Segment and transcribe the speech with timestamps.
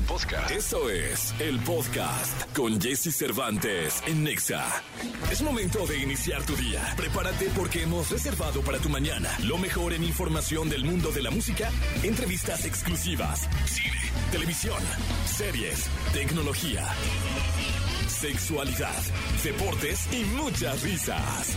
[0.00, 0.50] podcast.
[0.50, 4.64] Eso es el podcast con Jesse Cervantes en Nexa.
[5.30, 6.82] Es momento de iniciar tu día.
[6.96, 11.30] Prepárate porque hemos reservado para tu mañana lo mejor en información del mundo de la
[11.30, 11.70] música,
[12.02, 14.82] entrevistas exclusivas, cine, televisión,
[15.26, 16.86] series, tecnología,
[18.08, 19.02] sexualidad,
[19.44, 21.56] deportes y muchas risas.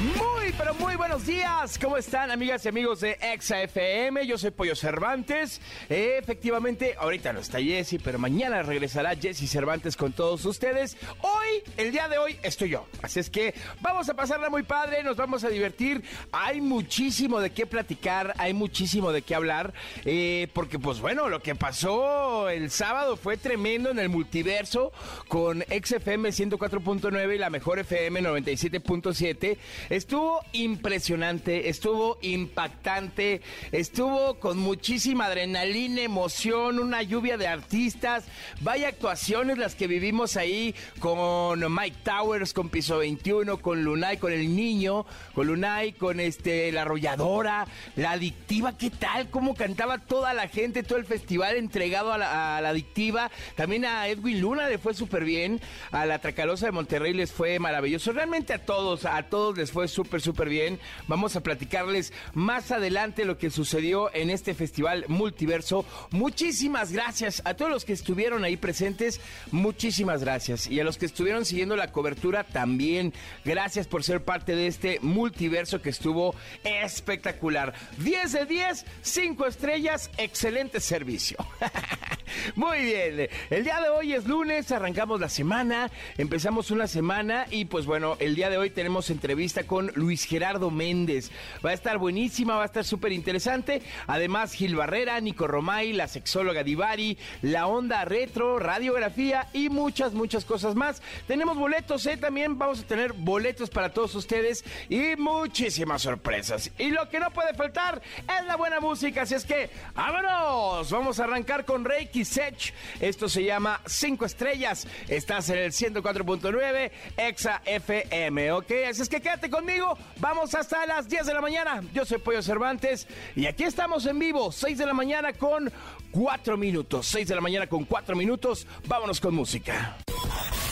[0.00, 1.78] Muy, pero muy buenos días.
[1.78, 4.26] ¿Cómo están, amigas y amigos de Exa FM?
[4.26, 5.60] Yo soy Pollo Cervantes.
[5.90, 10.96] Efectivamente, ahorita no está Jesse, pero mañana regresará Jesse Cervantes con todos ustedes.
[11.20, 12.86] Hoy, el día de hoy, estoy yo.
[13.02, 16.02] Así es que vamos a pasarla muy padre, nos vamos a divertir.
[16.32, 19.74] Hay muchísimo de qué platicar, hay muchísimo de qué hablar.
[20.06, 24.92] eh, porque, pues bueno, lo que pasó el sábado fue tremendo en el multiverso
[25.28, 29.58] con XFM 104.9 y la mejor FM 97.7.
[29.90, 33.40] Estuvo impresionante, estuvo impactante,
[33.72, 38.22] estuvo con muchísima adrenalina, emoción, una lluvia de artistas.
[38.60, 44.32] Vaya actuaciones las que vivimos ahí con Mike Towers, con Piso 21, con Lunay, con
[44.32, 49.28] el niño, con Lunay, con este la arrolladora, la adictiva, ¿qué tal?
[49.28, 53.28] Cómo cantaba toda la gente, todo el festival entregado a la, a la adictiva.
[53.56, 57.58] También a Edwin Luna le fue súper bien, a la Tracalosa de Monterrey les fue
[57.58, 58.12] maravilloso.
[58.12, 60.78] Realmente a todos, a todos les fue súper, súper bien.
[61.08, 65.84] Vamos a platicarles más adelante lo que sucedió en este festival multiverso.
[66.10, 69.20] Muchísimas gracias a todos los que estuvieron ahí presentes.
[69.50, 70.66] Muchísimas gracias.
[70.66, 73.12] Y a los que estuvieron siguiendo la cobertura también.
[73.44, 76.34] Gracias por ser parte de este multiverso que estuvo
[76.64, 77.74] espectacular.
[77.98, 81.36] 10 de 10, 5 estrellas, excelente servicio.
[82.54, 87.64] Muy bien, el día de hoy es lunes, arrancamos la semana, empezamos una semana y
[87.64, 91.30] pues bueno, el día de hoy tenemos entrevista con Luis Gerardo Méndez.
[91.64, 93.82] Va a estar buenísima, va a estar súper interesante.
[94.06, 100.44] Además, Gil Barrera, Nico Romay, la sexóloga Divari, la onda retro, radiografía y muchas, muchas
[100.44, 101.02] cosas más.
[101.26, 102.16] Tenemos boletos, ¿eh?
[102.16, 106.70] También vamos a tener boletos para todos ustedes y muchísimas sorpresas.
[106.78, 110.90] Y lo que no puede faltar es la buena música, así es que ¡vámonos!
[110.90, 112.72] Vamos a arrancar con Reiki Sech.
[113.00, 114.86] Esto se llama 5 estrellas.
[115.08, 118.72] Estás en el 104.9 Exa FM, ¿ok?
[118.88, 119.98] Así es que quédate conmigo.
[120.18, 121.82] Vamos hasta las 10 de la mañana.
[121.92, 123.06] Yo soy Pollo Cervantes
[123.36, 125.70] y aquí estamos en vivo, 6 de la mañana con
[126.12, 127.06] 4 minutos.
[127.06, 128.66] 6 de la mañana con 4 minutos.
[128.86, 129.96] Vámonos con música.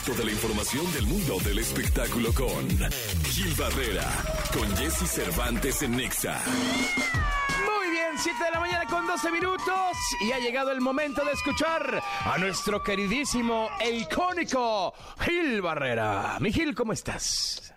[0.05, 2.67] Toda la información del mundo del espectáculo con
[3.25, 4.07] Gil Barrera,
[4.53, 6.41] con Jesse Cervantes en Nexa.
[7.65, 11.33] Muy bien, 7 de la mañana con 12 minutos y ha llegado el momento de
[11.33, 16.37] escuchar a nuestro queridísimo e icónico Gil Barrera.
[16.39, 17.73] Mi Gil, ¿cómo estás?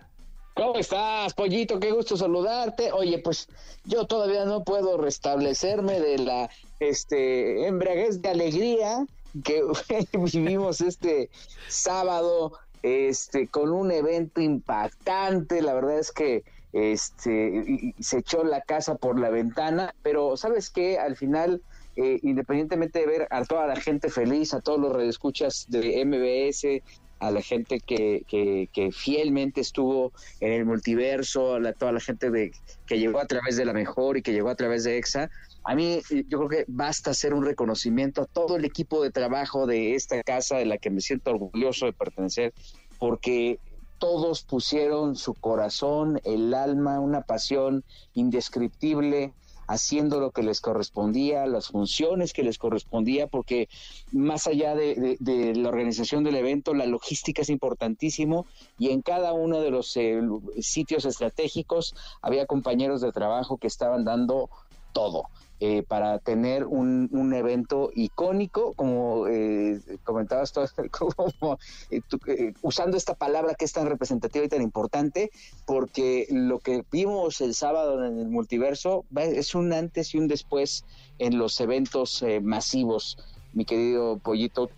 [0.54, 1.80] ¿Cómo estás, pollito?
[1.80, 2.92] Qué gusto saludarte.
[2.92, 3.48] Oye, pues
[3.84, 9.06] yo todavía no puedo restablecerme de la este embriaguez de alegría
[9.44, 9.62] que
[10.12, 11.30] vivimos este
[11.68, 12.52] sábado
[12.82, 15.62] este con un evento impactante.
[15.62, 20.98] La verdad es que este se echó la casa por la ventana, pero sabes qué,
[20.98, 21.62] al final
[21.94, 26.82] eh, independientemente de ver a toda la gente feliz, a todos los redescuchas de MBS,
[27.22, 32.50] a la gente que, que, fielmente estuvo en el multiverso, a toda la gente de,
[32.84, 35.30] que llegó a través de la mejor y que llegó a través de EXA.
[35.62, 39.68] A mí yo creo que basta hacer un reconocimiento a todo el equipo de trabajo
[39.68, 42.52] de esta casa, de la que me siento orgulloso de pertenecer,
[42.98, 43.60] porque
[43.98, 47.84] todos pusieron su corazón, el alma, una pasión
[48.14, 49.32] indescriptible,
[49.72, 53.68] haciendo lo que les correspondía, las funciones que les correspondía, porque
[54.12, 55.16] más allá de,
[55.56, 58.46] la organización del evento, la logística es importantísimo
[58.78, 60.20] y en cada uno de los eh,
[60.60, 64.50] sitios estratégicos había compañeros de trabajo que estaban dando
[64.92, 65.24] todo.
[65.64, 70.60] Eh, para tener un, un evento icónico, como eh, comentabas tú,
[70.90, 71.56] como,
[71.88, 75.30] eh, tú, eh, usando esta palabra que es tan representativa y tan importante,
[75.64, 80.84] porque lo que vimos el sábado en el multiverso es un antes y un después
[81.20, 83.16] en los eventos masivos,
[83.52, 84.68] mi querido Pollito.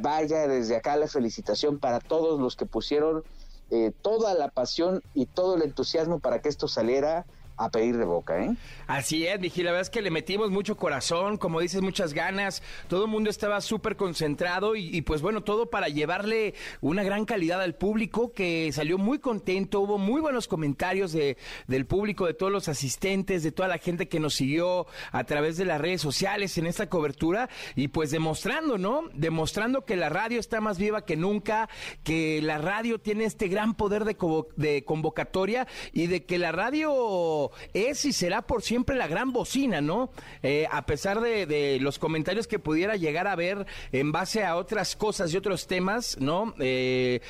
[0.00, 3.22] Vaya desde acá la felicitación para todos los que pusieron
[3.72, 7.24] eh, toda la pasión y todo el entusiasmo para que esto saliera
[7.60, 8.56] a pedir de boca, ¿eh?
[8.86, 12.62] Así es, Miguel, la verdad es que le metimos mucho corazón, como dices, muchas ganas,
[12.88, 17.60] todo el mundo estaba súper concentrado y, pues bueno, todo para llevarle una gran calidad
[17.60, 21.36] al público que salió muy contento, hubo muy buenos comentarios de,
[21.66, 25.58] del público, de todos los asistentes, de toda la gente que nos siguió a través
[25.58, 29.02] de las redes sociales en esta cobertura y pues demostrando, ¿no?
[29.12, 31.68] Demostrando que la radio está más viva que nunca,
[32.04, 34.16] que la radio tiene este gran poder de,
[34.56, 39.80] de convocatoria y de que la radio es y será por siempre la gran bocina,
[39.80, 40.10] ¿no?
[40.42, 44.96] Eh, a pesar de, los comentarios que pudiera llegar a ver en base a otras
[44.96, 46.54] cosas y otros temas, ¿no?
[46.58, 47.20] Eh,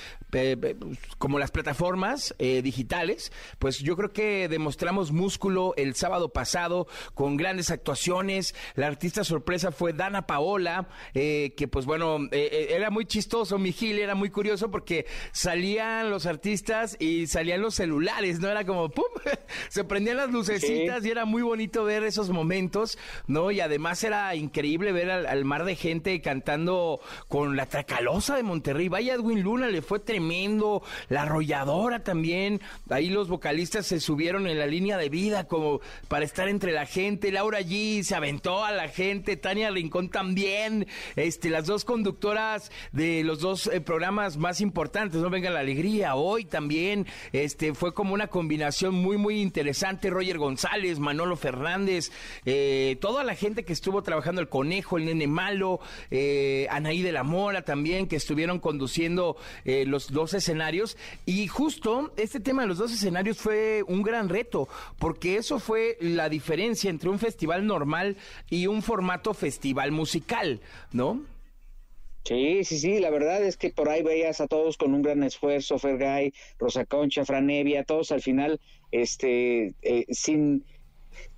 [1.19, 7.37] como las plataformas eh, digitales, pues yo creo que demostramos músculo el sábado pasado con
[7.37, 8.55] grandes actuaciones.
[8.75, 13.99] La artista sorpresa fue Dana Paola, eh, que pues bueno, era muy chistoso, mi Gil,
[13.99, 18.49] era muy curioso porque salían los artistas y salían los celulares, ¿no?
[18.49, 19.05] Era como, ¡pum!
[19.69, 23.51] Se prendían las lucecitas y era muy bonito ver esos momentos, ¿no?
[23.51, 28.89] Y además era increíble ver al, mar de gente cantando con la Tracalosa de Monterrey.
[28.89, 34.59] Vaya Edwin Luna, le fue tremendo la arrolladora también, ahí los vocalistas se subieron en
[34.59, 38.73] la línea de vida como para estar entre la gente, Laura G se aventó a
[38.73, 40.87] la gente, Tania Rincón también,
[41.17, 46.15] este, las dos conductoras de los dos eh, programas más importantes, no venga la alegría,
[46.15, 52.11] hoy también, este, fue como una combinación muy, muy interesante, Roger González, Manolo Fernández,
[52.45, 57.13] eh, toda la gente que estuvo trabajando, el conejo, el nene malo, eh, Anaí de
[57.13, 60.97] la Mora también, que estuvieron conduciendo eh, los dos escenarios
[61.27, 65.97] y justo este tema de los dos escenarios fue un gran reto porque eso fue
[66.01, 68.17] la diferencia entre un festival normal
[68.49, 70.61] y un formato festival musical,
[70.93, 71.21] ¿no?
[72.25, 75.23] Sí, sí, sí, la verdad es que por ahí veías a todos con un gran
[75.23, 78.61] esfuerzo, Fergay, Rosa Concha, Franevia, todos al final,
[78.93, 80.65] este, eh, sin,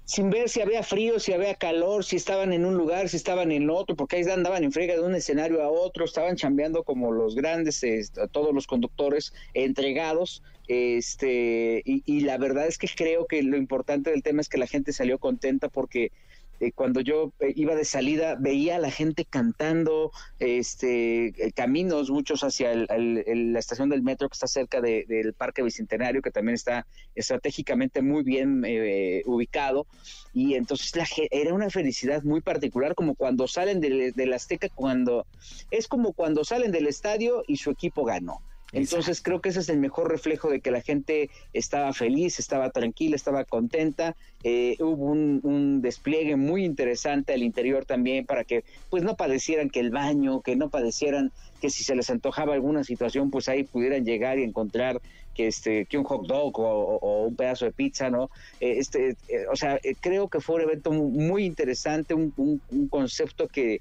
[0.04, 3.52] sin ver si había frío, si había calor, si estaban en un lugar, si estaban
[3.52, 7.12] en otro, porque ahí andaban en frega de un escenario a otro, estaban chambeando como
[7.12, 13.26] los grandes, este, todos los conductores entregados, este, y, y la verdad es que creo
[13.26, 16.12] que lo importante del tema es que la gente salió contenta porque
[16.60, 22.08] eh, cuando yo eh, iba de salida veía a la gente cantando este eh, caminos
[22.10, 26.87] muchos hacia la estación del metro que está cerca del Parque Bicentenario que también está
[27.14, 28.64] estratégicamente muy bien
[29.26, 29.87] ubicado.
[30.32, 35.26] Y entonces la, era una felicidad muy particular como cuando salen del, del Azteca cuando
[35.70, 38.40] es como cuando salen del estadio y su equipo ganó
[38.72, 42.70] entonces creo que ese es el mejor reflejo de que la gente estaba feliz, estaba
[42.70, 44.16] tranquila, estaba contenta.
[44.44, 49.80] Eh, hubo un, despliegue muy interesante al interior también para que pues no padecieran que
[49.80, 54.04] el baño, que no padecieran que si se les antojaba alguna situación pues ahí pudieran
[54.04, 55.00] llegar y encontrar
[55.34, 58.30] que este que un hot dog o, un pedazo de pizza, ¿no?
[58.60, 63.48] Eh, este, eh, o sea, creo que fue un evento muy interesante, un, un concepto
[63.48, 63.80] que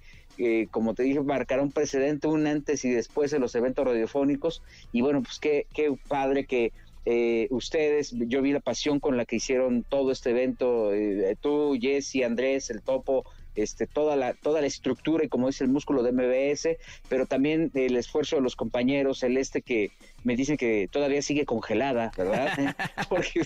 [0.72, 4.64] como te dije, marcará un precedente, un antes y después en los eventos radiofónicos.
[4.92, 6.72] Y bueno, pues qué, qué padre que
[7.06, 11.76] eh, ustedes, yo vi la pasión con la que hicieron todo este evento, eh, tú,
[11.80, 13.26] Jesse, Andrés, el Topo,
[13.56, 16.78] este, toda la toda la estructura y como dice el músculo de MBS,
[17.10, 19.92] pero también el esfuerzo de los compañeros, el este que
[20.24, 22.52] me dicen que todavía sigue congelada, ¿verdad?
[23.10, 23.42] Porque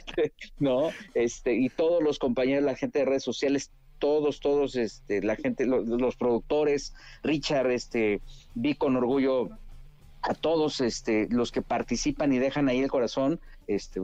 [0.59, 5.35] no, este y todos los compañeros, la gente de redes sociales todos, todos, este, la
[5.35, 6.93] gente, los, productores,
[7.23, 8.21] Richard, este,
[8.53, 9.49] vi con orgullo
[10.21, 14.01] a todos este, los que participan y dejan ahí el corazón, este,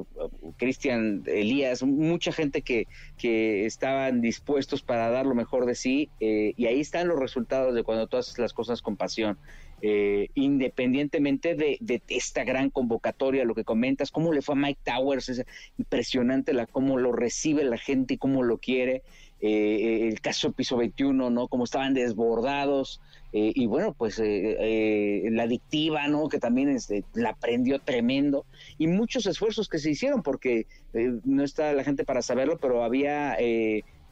[0.57, 6.53] Cristian, Elías, mucha gente que, que estaban dispuestos para dar lo mejor de sí, eh,
[6.57, 9.37] y ahí están los resultados de cuando tú haces las cosas con pasión.
[9.83, 14.81] Eh, independientemente de, de, esta gran convocatoria, lo que comentas, cómo le fue a Mike
[14.83, 15.43] Towers, es
[15.79, 19.01] impresionante la, cómo lo recibe la gente y cómo lo quiere.
[19.41, 21.47] Eh, el caso Piso 21, ¿no?
[21.47, 23.01] Como estaban desbordados.
[23.33, 26.29] Eh, y bueno, pues eh, la adictiva, ¿no?
[26.29, 28.45] Que también este, la aprendió tremendo.
[28.77, 33.37] Y muchos esfuerzos que se hicieron, porque no está la gente para saberlo, pero había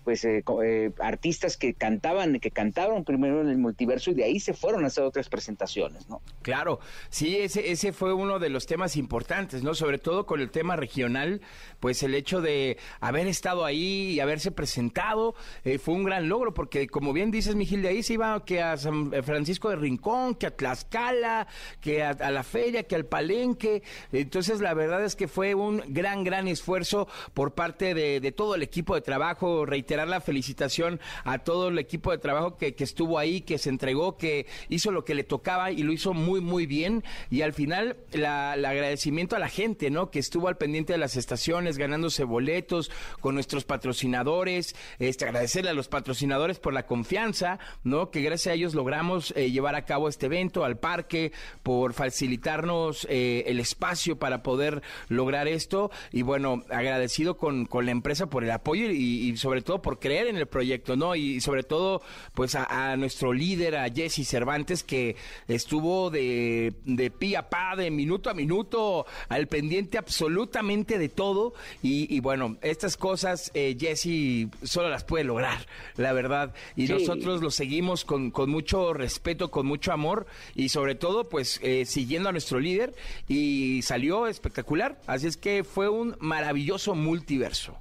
[0.10, 4.40] pues eh, eh, artistas que cantaban, que cantaron primero en el multiverso y de ahí
[4.40, 6.20] se fueron a hacer otras presentaciones, ¿no?
[6.42, 6.80] Claro,
[7.12, 9.76] sí, ese, ese fue uno de los temas importantes, ¿no?
[9.76, 11.42] Sobre todo con el tema regional,
[11.80, 16.56] pues el hecho de haber estado ahí y haberse presentado eh, fue un gran logro,
[16.56, 20.34] porque como bien dices, Miguel, de ahí se iba que a San Francisco de Rincón,
[20.34, 21.46] que a Tlaxcala,
[21.82, 26.24] que a, la feria, que al Palenque, entonces la verdad es que fue un gran,
[26.24, 31.40] gran esfuerzo por parte de, todo el equipo de trabajo, reiterar reiterar la felicitación a
[31.40, 35.16] todo el equipo de trabajo que, estuvo ahí, que se entregó, que hizo lo que
[35.16, 37.04] le tocaba y lo hizo muy, muy bien.
[37.30, 40.10] Y al final, la, el agradecimiento a la gente, ¿no?
[40.10, 44.76] Que estuvo al pendiente de las estaciones, ganándose boletos con nuestros patrocinadores.
[45.00, 48.10] Este, agradecerle a los patrocinadores por la confianza, ¿no?
[48.12, 51.32] Que gracias a ellos logramos eh, llevar a cabo este evento, al parque,
[51.64, 55.92] por facilitarnos eh, el espacio para poder lograr esto.
[56.12, 59.89] Y bueno, agradecido con, con la empresa por el apoyo y, y, sobre todo por
[59.98, 61.16] creer en el proyecto, ¿no?
[61.16, 62.04] Y sobre todo,
[62.36, 65.16] pues a, a nuestro líder, a Jesse Cervantes, que
[65.48, 71.54] estuvo de, de pie a pa, de minuto a minuto, al pendiente absolutamente de todo.
[71.82, 75.66] Y, y bueno, estas cosas eh, Jesse solo las puede lograr,
[75.96, 76.54] la verdad.
[76.76, 76.94] Y sí.
[76.94, 81.86] nosotros lo seguimos con, con, mucho respeto, con mucho amor y sobre todo, pues eh,
[81.86, 82.94] siguiendo a nuestro líder.
[83.28, 85.00] Y salió espectacular.
[85.08, 87.78] Así es que fue un maravilloso multiverso.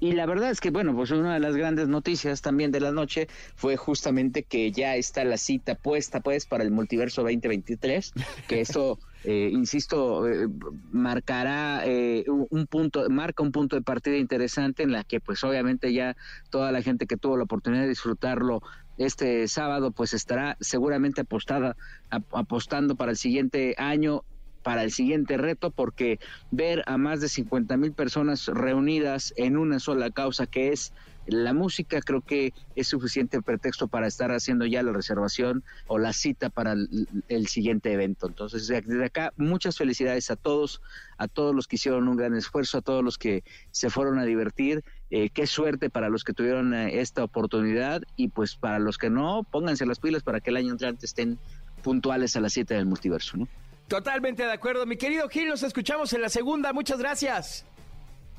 [0.00, 2.92] Y la verdad es que, bueno, pues una de las grandes noticias también de la
[2.92, 8.12] noche fue justamente que ya está la cita puesta, pues, para el multiverso 2023,
[8.46, 10.48] que eso, eh, insisto, eh,
[10.92, 15.92] marcará eh, un punto, marca un punto de partida interesante en la que, pues, obviamente
[15.92, 16.16] ya
[16.50, 18.62] toda la gente que tuvo la oportunidad de disfrutarlo
[18.98, 21.76] este sábado, pues estará seguramente apostada,
[22.10, 24.24] apostando para el siguiente año
[24.62, 26.18] para el siguiente reto porque
[26.50, 30.92] ver a más de 50 mil personas reunidas en una sola causa que es
[31.28, 36.14] la música creo que es suficiente pretexto para estar haciendo ya la reservación o la
[36.14, 38.26] cita para el, siguiente evento.
[38.26, 40.80] Entonces, desde acá, muchas felicidades a todos,
[41.18, 44.24] a todos los que hicieron un gran esfuerzo, a todos los que se fueron a
[44.24, 44.84] divertir.
[45.10, 49.10] Eh, qué suerte para los que tuvieron eh, esta oportunidad y pues para los que
[49.10, 51.38] no, pónganse las pilas para que el año entrante estén
[51.82, 53.48] puntuales a las 7 del multiverso, ¿no?
[53.88, 54.84] Totalmente de acuerdo.
[54.86, 56.72] Mi querido Gil, nos escuchamos en la segunda.
[56.72, 57.64] Muchas gracias.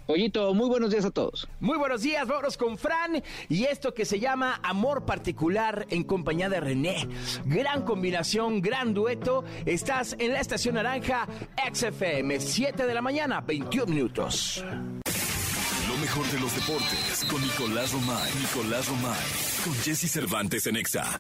[0.06, 1.48] Pollito, muy buenos días a todos.
[1.60, 6.50] Muy buenos días, vámonos con Fran y esto que se llama Amor Particular en compañía
[6.50, 7.08] de René.
[7.46, 9.44] Gran combinación, gran dueto.
[9.68, 11.28] Estás en la Estación Naranja
[11.72, 14.64] XFM, 7 de la mañana, 21 minutos.
[15.88, 18.32] Lo mejor de los deportes con Nicolás Romay.
[18.40, 19.20] Nicolás Romay.
[19.64, 21.20] Con Jesse Cervantes en Exa.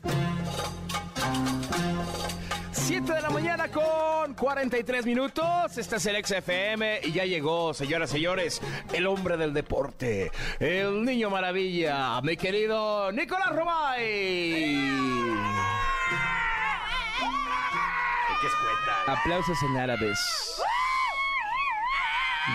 [2.89, 5.77] 7 de la mañana con 43 minutos.
[5.77, 11.05] Este es el XFM y ya llegó, señoras y señores, el hombre del deporte, el
[11.05, 14.01] niño maravilla, mi querido Nicolás Romay.
[18.41, 19.19] ¿Qué escueta?
[19.19, 20.19] Aplausos en árabes.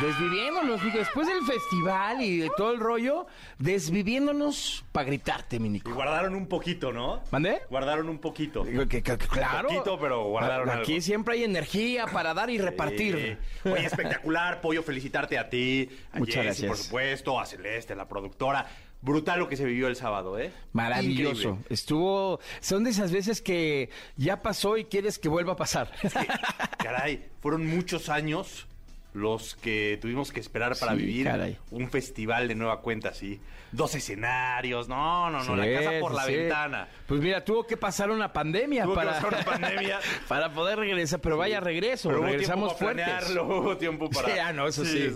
[0.01, 3.27] Desviviéndonos, después del festival y de todo el rollo,
[3.59, 5.91] desviviéndonos para gritarte, mi Nico.
[5.91, 7.23] Y guardaron un poquito, ¿no?
[7.31, 7.63] ¿Mandé?
[7.71, 8.65] Guardaron un poquito.
[8.65, 9.69] Que, que, que, claro.
[9.69, 11.03] Un poquito, pero guardaron Aquí algo.
[11.03, 13.39] siempre hay energía para dar y repartir.
[13.63, 13.69] Sí.
[13.71, 16.69] Oye, espectacular, Pollo, felicitarte a ti, a Muchas Jessy, gracias.
[16.69, 18.67] por supuesto, a Celeste, la productora.
[19.01, 20.51] Brutal lo que se vivió el sábado, ¿eh?
[20.73, 21.49] Maravilloso.
[21.51, 21.67] Increíble.
[21.69, 22.41] Estuvo.
[22.61, 25.93] Son de esas veces que ya pasó y quieres que vuelva a pasar.
[26.79, 28.67] Caray, fueron muchos años
[29.15, 31.57] los que tuvimos que esperar para Sí, vivir caray.
[31.71, 33.41] un festival de nueva cuenta así.
[33.73, 36.33] Dos escenarios, no, no, no, la Sí, casa por sí, la sí.
[36.37, 36.89] ventana.
[37.07, 40.01] Pues mira, tuvo que pasar una pandemia Tuvo que para, pasar una pandemia.
[40.29, 43.25] para poder regresar, pero vaya regreso, Pero hubo regresamos tiempo para fuertes.
[43.35, 44.29] planearlo, hubo tiempo para...
[44.33, 45.09] Sí, ah, no, eso sí.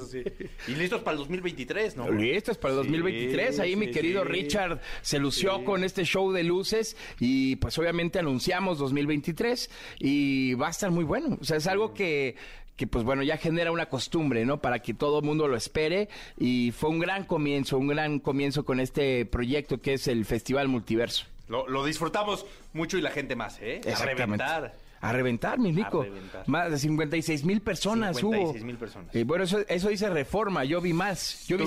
[0.66, 2.10] Y listos para el 2023, ¿no?
[2.10, 3.60] Listos para el Sí, 2023.
[3.60, 4.28] Ahí mi sí, querido sí.
[4.28, 5.64] Richard se lució Sí.
[5.64, 11.04] con este show de luces y pues obviamente anunciamos 2023 y va a estar muy
[11.04, 11.38] bueno.
[11.40, 12.34] O sea, es algo que,
[12.78, 14.62] que pues bueno, ya genera una costumbre, ¿no?
[14.62, 16.08] Para que todo el mundo lo espere
[16.38, 20.68] y fue un gran comienzo, un gran comienzo con este proyecto que es el Festival
[20.68, 21.26] Multiverso.
[21.48, 23.80] Lo, lo disfrutamos mucho y la gente más, ¿eh?
[23.92, 24.76] A reventar.
[25.00, 26.04] A reventar, mi Nico.
[26.46, 28.78] Más de 56 mil personas 56,000 hubo.
[28.80, 29.14] personas.
[29.14, 30.64] Y bueno, eso, eso dice Reforma.
[30.64, 31.46] Yo vi más.
[31.46, 31.64] Yo vi,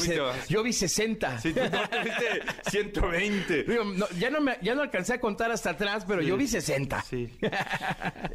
[0.50, 1.40] yo vi 60.
[1.40, 3.64] Sí, tú no tuviste 120.
[3.68, 6.48] Digo, no, ya, no me- ya no alcancé a contar hasta atrás, pero yo vi
[6.48, 7.02] 60.
[7.04, 7.30] Sí.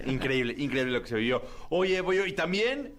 [0.06, 1.42] increíble, increíble lo que se vivió.
[1.68, 2.92] Oye, voy y también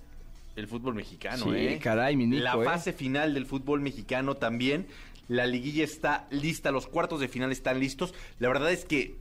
[0.56, 1.80] el fútbol mexicano, Sí, ¿eh?
[1.82, 2.64] caray, mi Nico, La ¿eh?
[2.64, 4.88] fase final del fútbol mexicano también.
[5.28, 8.14] La liguilla está lista, los cuartos de final están listos.
[8.40, 9.16] La verdad es que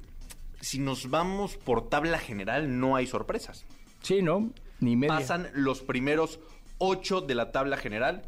[0.61, 3.65] si nos vamos por tabla general, no hay sorpresas.
[4.03, 4.51] Sí, ¿no?
[4.81, 5.17] Ni media.
[5.17, 6.41] Pasan los primeros
[6.79, 8.23] ocho de la tabla general.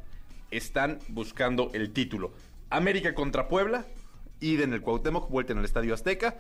[0.50, 2.32] Están buscando el título.
[2.70, 3.86] América contra Puebla.
[4.40, 6.38] Ida en el Cuauhtémoc, vuelta en el Estadio Azteca.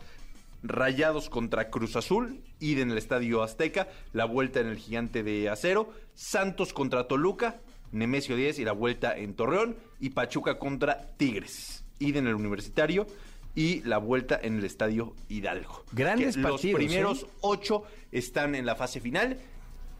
[0.62, 2.40] Rayados contra Cruz Azul.
[2.60, 3.88] Ida en el Estadio Azteca.
[4.12, 5.92] La vuelta en el Gigante de Acero.
[6.14, 7.60] Santos contra Toluca.
[7.92, 9.76] Nemesio 10 y la vuelta en Torreón.
[10.00, 11.84] Y Pachuca contra Tigres.
[11.98, 13.06] Ida en el Universitario.
[13.54, 15.84] Y la vuelta en el Estadio Hidalgo.
[15.92, 17.26] Grandes Que partidos, Los primeros ¿eh?
[17.40, 19.38] ocho están en la fase final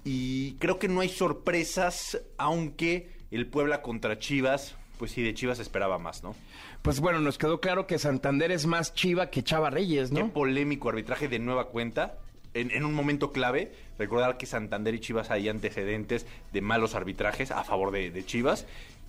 [0.04, 5.60] y creo que no hay sorpresas, aunque el Puebla contra Chivas pues sí, de Chivas
[5.60, 6.34] esperaba más, ¿no?
[6.82, 10.32] Pues bueno, nos quedó claro que Santander es más chiva que Chava Reyes, Qué ¿no?
[10.32, 12.18] polémico arbitraje de nueva cuenta.
[12.54, 17.50] En, en un momento clave, recordar que Santander y Chivas hay antecedentes de malos arbitrajes
[17.52, 18.66] a favor de, de Chivas.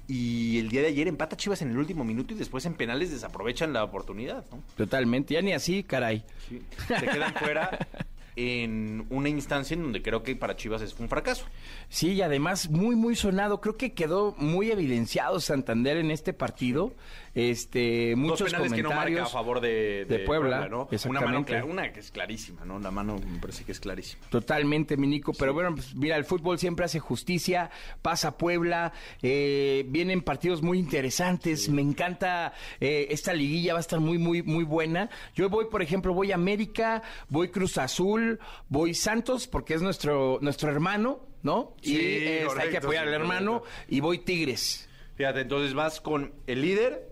[0.09, 3.11] Y el día de ayer empata Chivas en el último minuto y después en penales
[3.11, 4.63] desaprovechan la oportunidad, ¿no?
[4.75, 6.23] Totalmente, ya ni así, caray.
[6.49, 6.63] Sí.
[6.87, 7.87] Se quedan fuera
[8.35, 11.45] en una instancia en donde creo que para Chivas es un fracaso.
[11.89, 13.61] Sí, y además muy, muy sonado.
[13.61, 16.93] Creo que quedó muy evidenciado Santander en este partido.
[17.39, 19.31] Este, muchos Dos penales que no marca a comentarios.
[19.31, 20.89] favor de, de Puebla, ¿no?
[21.07, 22.79] Una mano una que es clarísima, ¿no?
[22.79, 24.25] La mano me parece que es clarísima.
[24.29, 25.31] Totalmente, mi Nico.
[25.33, 27.69] Pero bueno, pues mira, el fútbol siempre hace justicia.
[28.01, 28.91] Pasa Puebla.
[29.21, 31.69] eh, vienen partidos muy interesantes.
[31.69, 33.73] Me encanta eh, esta liguilla.
[33.73, 35.09] Va a estar muy, muy, muy buena.
[35.35, 40.39] Yo voy, por ejemplo, voy a América, voy Cruz Azul, voy Santos, porque es nuestro,
[40.41, 41.73] nuestro hermano, ¿no?
[41.81, 43.61] Sí, y eh, hay que apoyar al hermano.
[43.61, 43.85] correcto.
[43.89, 44.89] Y voy Tigres.
[45.15, 47.08] Fíjate, entonces vas con el líder,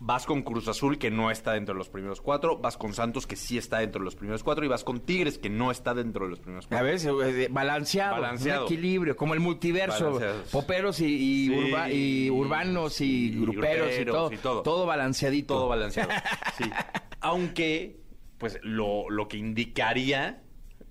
[0.00, 3.26] vas con Cruz Azul, que no está dentro de los primeros cuatro, vas con Santos,
[3.26, 5.94] que sí está dentro de los primeros cuatro, y vas con Tigres, que no está
[5.94, 7.16] dentro de los primeros A cuatro.
[7.16, 8.66] ver, eh, balanceado, Balanceado.
[8.66, 10.20] un equilibrio, como el multiverso,
[10.52, 14.62] poperos y, y Sí, urba- y urbanos y, y gruperos, y, gruperos todo, y todo.
[14.62, 15.54] todo balanceadito.
[15.54, 16.10] Todo balanceado.
[16.58, 16.64] sí.
[17.20, 18.00] Aunque,
[18.38, 20.42] pues lo, lo que indicaría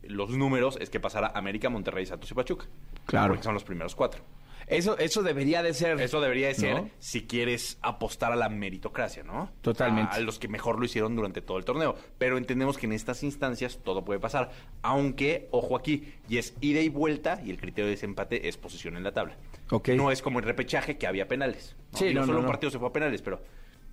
[0.04, 2.66] los números es que pasara América, Monterrey, Santos y Pachuca.
[3.06, 3.30] Claro.
[3.34, 4.24] Porque son los primeros cuatro.
[4.68, 6.00] Eso, eso debería de ser.
[6.02, 6.90] Eso debería de ser ¿no?
[7.00, 9.52] si quieres apostar a la meritocracia, ¿no?
[9.62, 10.14] Totalmente.
[10.14, 11.96] A, a los que mejor lo hicieron durante todo el torneo.
[12.18, 14.52] Pero entendemos que en estas instancias todo puede pasar.
[14.82, 18.98] Aunque, ojo aquí, y es ida y vuelta y el criterio de desempate es posición
[18.98, 19.38] en la tabla.
[19.70, 19.90] Ok.
[19.90, 21.76] No es como el repechaje que había penales.
[21.92, 22.00] ¿no?
[22.00, 23.42] Sí, Digo, no, solo un partido se fue a penales, pero...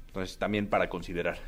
[0.06, 1.38] Entonces también para considerar.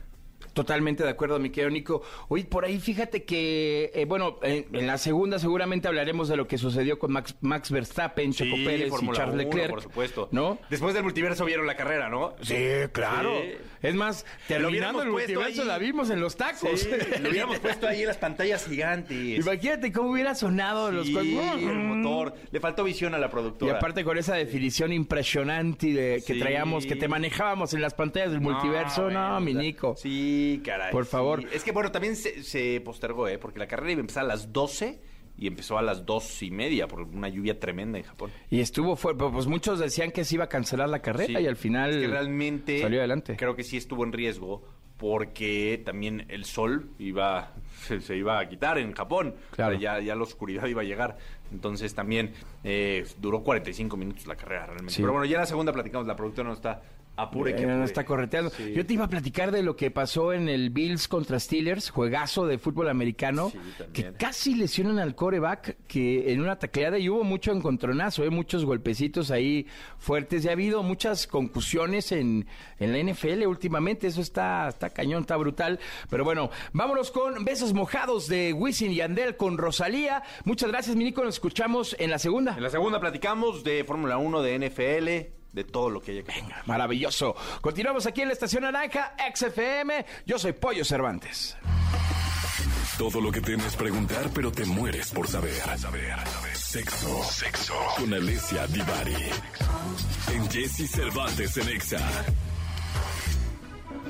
[0.53, 2.03] Totalmente de acuerdo, mi querido Nico.
[2.29, 6.47] Oye, por ahí fíjate que, eh, bueno, en, en la segunda seguramente hablaremos de lo
[6.47, 9.71] que sucedió con Max, Max Verstappen, Checo Pérez y Fórmula Charles 1, Leclerc.
[9.71, 10.29] por supuesto.
[10.33, 10.59] ¿no?
[10.71, 12.35] Después del multiverso vieron la carrera, ¿no?
[12.43, 12.55] Sí,
[12.93, 13.33] claro.
[13.43, 13.53] Sí.
[13.83, 15.69] Es más, terminando el multiverso ahí.
[15.69, 16.81] la vimos en los tacos.
[16.81, 16.89] Sí,
[17.23, 19.39] lo hubiéramos puesto ahí en las pantallas gigantes.
[19.45, 21.61] Imagínate cómo hubiera sonado los Sí, cuerpos.
[21.63, 22.35] el motor.
[22.51, 23.77] Le faltó visión a la Y productora.
[23.77, 26.39] aparte con esa definición impresionante de, que Sí.
[26.41, 29.95] traíamos, que te manejábamos en las pantallas del multiverso, no, mi Nico.
[29.97, 30.34] Sí,
[30.65, 30.93] caray.
[30.93, 31.11] Por sí.
[31.11, 31.45] favor.
[31.53, 33.39] Es que bueno, también se, se postergó, ¿eh?
[33.39, 35.01] Porque la carrera iba a empezar a las 12
[35.37, 38.31] y empezó a las dos y media por una lluvia tremenda en Japón.
[38.51, 41.45] Y estuvo fuerte, pues muchos decían que se iba a cancelar la carrera Sí.
[41.45, 43.35] y al final Es que realmente salió adelante.
[43.37, 44.63] creo que sí estuvo en riesgo
[44.97, 47.53] porque también el sol iba
[47.87, 49.35] se, se iba a quitar en Japón.
[49.51, 49.77] Claro.
[49.77, 51.19] O sea, ya, ya la oscuridad iba a llegar.
[51.53, 54.95] Entonces también eh, duró 45 minutos la carrera realmente.
[54.95, 55.03] Sí.
[55.03, 56.81] Pero bueno, ya en la segunda platicamos, la productora no está
[57.17, 58.51] apure que no está correteando.
[58.51, 58.73] Sí.
[58.75, 62.47] Yo te iba a platicar de lo que pasó en el Bills contra Steelers, juegazo
[62.47, 63.59] de fútbol americano, Sí,
[63.93, 68.31] que casi lesionan al coreback que en una tacleada y hubo mucho encontronazo, ¿eh?
[68.31, 69.67] muchos golpecitos ahí
[69.99, 70.43] fuertes.
[70.43, 72.47] Ya ha habido muchas concusiones en,
[72.79, 75.79] en la NFL últimamente, eso está, está cañón, está brutal.
[76.11, 80.23] Pero bueno, vámonos con besos mojados de Wisin y Andel con Rosalía.
[80.45, 82.55] Muchas gracias, Minico, nos escuchamos en la segunda.
[82.57, 86.33] En la segunda platicamos de Fórmula 1, de NFL, de todo lo que haya que
[86.33, 87.35] Venga, maravilloso.
[87.61, 90.05] Continuamos aquí en la Estación Naranja, XFM.
[90.27, 91.57] Yo soy Pollo Cervantes.
[92.99, 95.55] Todo lo que temes preguntar, pero te mueres por saber.
[95.79, 96.57] Saber, saber.
[96.57, 97.23] Sexo.
[97.25, 97.75] Sexo.
[97.97, 99.17] Con Alessia Divari.
[100.33, 102.25] En Jesse Cervantes en Exa.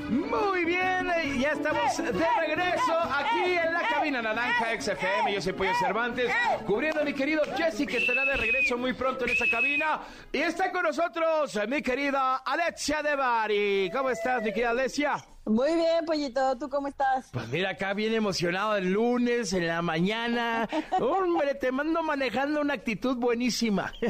[0.09, 5.33] Muy bien, eh, ya estamos de regreso aquí en la cabina naranja XFM.
[5.33, 6.31] Yo soy Pollo Cervantes,
[6.65, 10.01] cubriendo a mi querido Jesse, que estará de regreso muy pronto en esa cabina.
[10.31, 13.89] Y está con nosotros mi querida Alexia de Bari.
[13.91, 15.34] ¿Cómo estás, mi querida Alexia?
[15.45, 17.29] Muy bien, Pollito, ¿tú cómo estás?
[17.31, 20.67] Pues mira, acá bien emocionado el lunes, en la mañana.
[20.99, 23.91] Hombre, te mando manejando una actitud buenísima.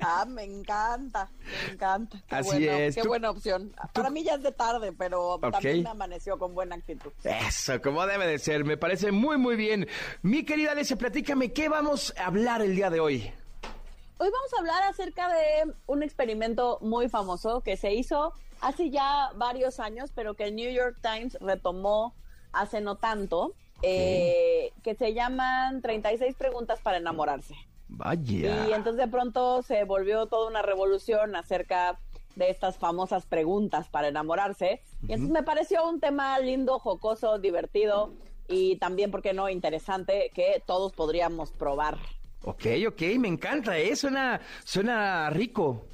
[0.00, 1.28] Ah, me encanta,
[1.66, 2.22] me encanta.
[2.28, 2.94] Qué Así bueno, es.
[2.94, 3.74] Qué Tú- buena opción.
[3.92, 7.12] Para mí ya es de tarde, pero también me amaneció con buena actitud.
[7.24, 9.86] Eso, como debe de ser, me parece muy, muy bien.
[10.22, 13.18] Mi querida Alessia, platícame, ¿qué vamos a hablar el día de hoy?
[14.18, 19.30] Hoy vamos a hablar acerca de un experimento muy famoso que se hizo hace ya
[19.36, 22.14] varios años, pero que el New York Times retomó
[22.52, 27.54] hace no tanto, eh, que se llaman 36 preguntas para enamorarse.
[27.88, 28.66] Vaya.
[28.68, 31.98] Y entonces de pronto se volvió toda una revolución acerca
[32.36, 34.82] de estas famosas preguntas para enamorarse.
[35.02, 38.12] Y entonces me pareció un tema lindo, jocoso, divertido
[38.48, 41.98] y también, ¿por qué no?, interesante que todos podríamos probar.
[42.44, 43.94] Ok, ok, me encanta, ¿eh?
[43.96, 45.84] Suena, suena rico.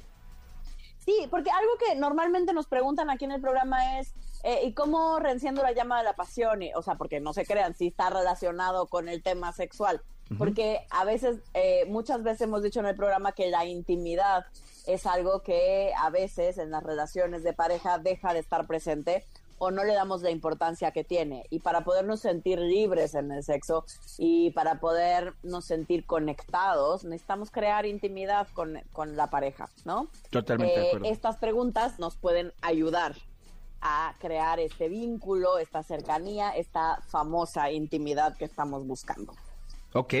[1.05, 4.13] Sí, porque algo que normalmente nos preguntan aquí en el programa es,
[4.43, 6.63] eh, ¿y cómo reenciendo la llama de la pasión?
[6.63, 10.01] Y, o sea, porque no se crean, sí está relacionado con el tema sexual,
[10.39, 14.45] porque a veces, eh, muchas veces hemos dicho en el programa que la intimidad
[14.87, 19.23] es algo que a veces en las relaciones de pareja deja de estar presente
[19.57, 21.45] o no le damos la importancia que tiene.
[21.49, 23.85] Y para podernos sentir libres en el sexo
[24.17, 28.75] y para podernos sentir conectados, necesitamos crear intimidad con,
[29.15, 30.09] la pareja, ¿no?
[30.29, 31.05] Totalmente de Eh, acuerdo.
[31.07, 33.15] Estas preguntas nos pueden ayudar
[33.81, 39.33] a crear este vínculo, esta cercanía, esta famosa intimidad que estamos buscando.
[39.93, 40.13] Ok,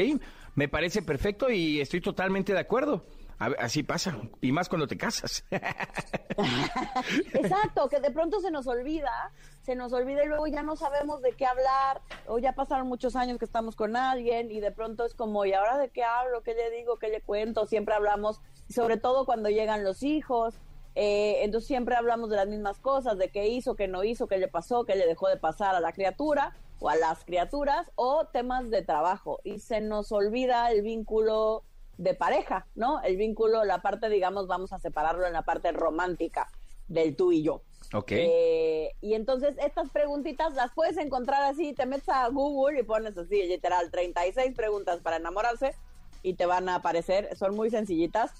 [0.55, 3.03] me parece perfecto y estoy totalmente de acuerdo.
[3.37, 5.43] A así pasa, y más cuando te casas.
[7.33, 11.21] Exacto, que de pronto se nos olvida, se nos olvida y luego ya no sabemos
[11.21, 15.05] de qué hablar, o ya pasaron muchos años que estamos con alguien y de pronto
[15.05, 16.43] es como, ¿y ahora de qué hablo?
[16.43, 16.97] ¿Qué le digo?
[16.97, 17.65] ¿Qué le cuento?
[17.65, 20.55] Siempre hablamos, sobre todo cuando llegan los hijos,
[20.95, 24.37] eh, entonces siempre hablamos de las mismas cosas, de qué hizo, qué no hizo, qué
[24.37, 28.27] le pasó, qué le dejó de pasar a la criatura o a las criaturas, o
[28.27, 31.63] temas de trabajo, y se nos olvida el vínculo
[31.97, 33.01] de pareja, ¿no?
[33.01, 36.49] El vínculo, la parte, digamos, vamos a separarlo en la parte romántica
[36.87, 37.61] del tú y yo.
[37.93, 38.11] ok.
[38.11, 43.17] Eh, y entonces estas preguntitas las puedes encontrar así, te metes a Google y pones
[43.17, 45.75] así, literal, 36 preguntas para enamorarse
[46.21, 48.31] y te van a aparecer, son muy sencillitas.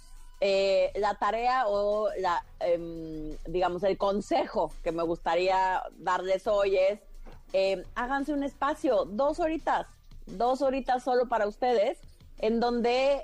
[0.41, 6.99] Eh, la tarea o la, em, digamos, el consejo que me gustaría darles hoy es,
[7.53, 9.87] em, háganse un espacio, dos horitas,
[10.25, 11.99] dos horitas solo para ustedes,
[12.39, 13.23] en donde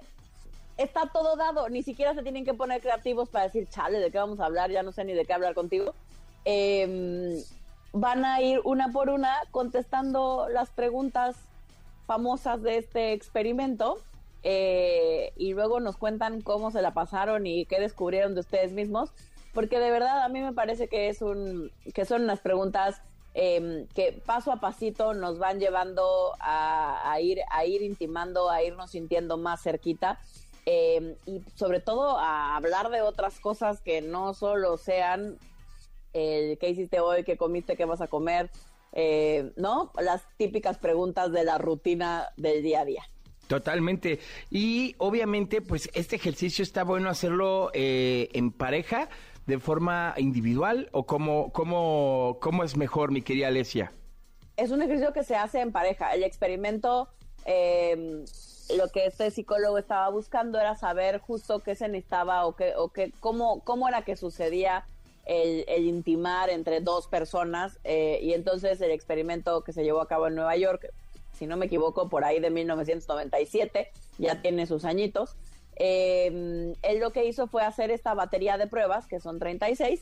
[0.82, 4.17] está todo dado, ni siquiera se tienen que poner creativos para decir, chale, ¿de qué
[4.17, 4.72] vamos a hablar?
[4.72, 5.94] Ya no sé ni de qué hablar contigo.
[6.46, 7.44] Eh,
[7.94, 11.36] van a ir una por una contestando las preguntas
[12.08, 13.98] famosas de este experimento
[14.44, 19.12] eh, y luego nos cuentan cómo se la pasaron y qué descubrieron de ustedes mismos,
[19.54, 23.02] porque de verdad a mí me parece que es un que son unas preguntas
[23.34, 28.91] eh, que paso a pasito nos van llevando a ir a ir intimando, a irnos
[28.91, 30.20] sintiendo más cerquita
[30.65, 35.38] eh, y sobre todo a hablar de otras cosas que no solo sean
[36.13, 38.50] el qué hiciste hoy, qué comiste, qué vas a comer,
[38.93, 39.91] eh, ¿no?
[40.00, 43.04] Las típicas preguntas de la rutina del día a día.
[43.47, 44.19] Totalmente.
[44.50, 49.10] Y obviamente, pues este ejercicio está bueno hacerlo eh, en pareja,
[49.45, 53.91] de forma individual, o cómo, cómo, cómo es mejor, mi querida Alesia.
[54.56, 56.13] Es un ejercicio que se hace en pareja.
[56.13, 57.10] El experimento,
[57.45, 58.23] eh,
[58.75, 62.89] lo que este psicólogo estaba buscando era saber justo qué se necesitaba o qué, o
[62.89, 64.86] qué, cómo, cómo era que sucedía
[65.25, 67.80] el, intimar entre dos personas.
[67.84, 70.91] eh, y entonces el experimento que se llevó a cabo en Nueva York,
[71.34, 75.36] si no me equivoco, por ahí de 1997, ya tiene sus añitos.
[75.75, 80.01] Eh, él lo que hizo fue hacer esta batería de pruebas, que son 36,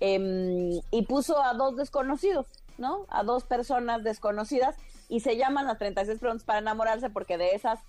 [0.00, 2.46] eh, y puso a dos desconocidos,
[2.78, 3.06] ¿no?
[3.08, 4.76] A dos personas desconocidas,
[5.10, 7.80] y se llaman las 36 preguntas para enamorarse, porque de esas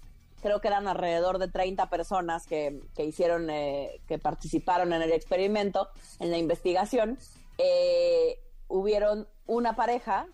[0.42, 5.12] creo que eran alrededor de 30 personas que, que hicieron, eh, que participaron en el
[5.12, 5.88] experimento,
[6.20, 7.20] en la investigación.
[7.60, 10.28] Eh, hubieron una pareja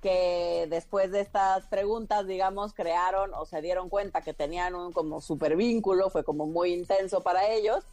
[0.00, 5.20] que después de estas preguntas, digamos, crearon o se dieron cuenta que tenían un como
[5.20, 7.84] super vínculo, fue como muy intenso para ellos,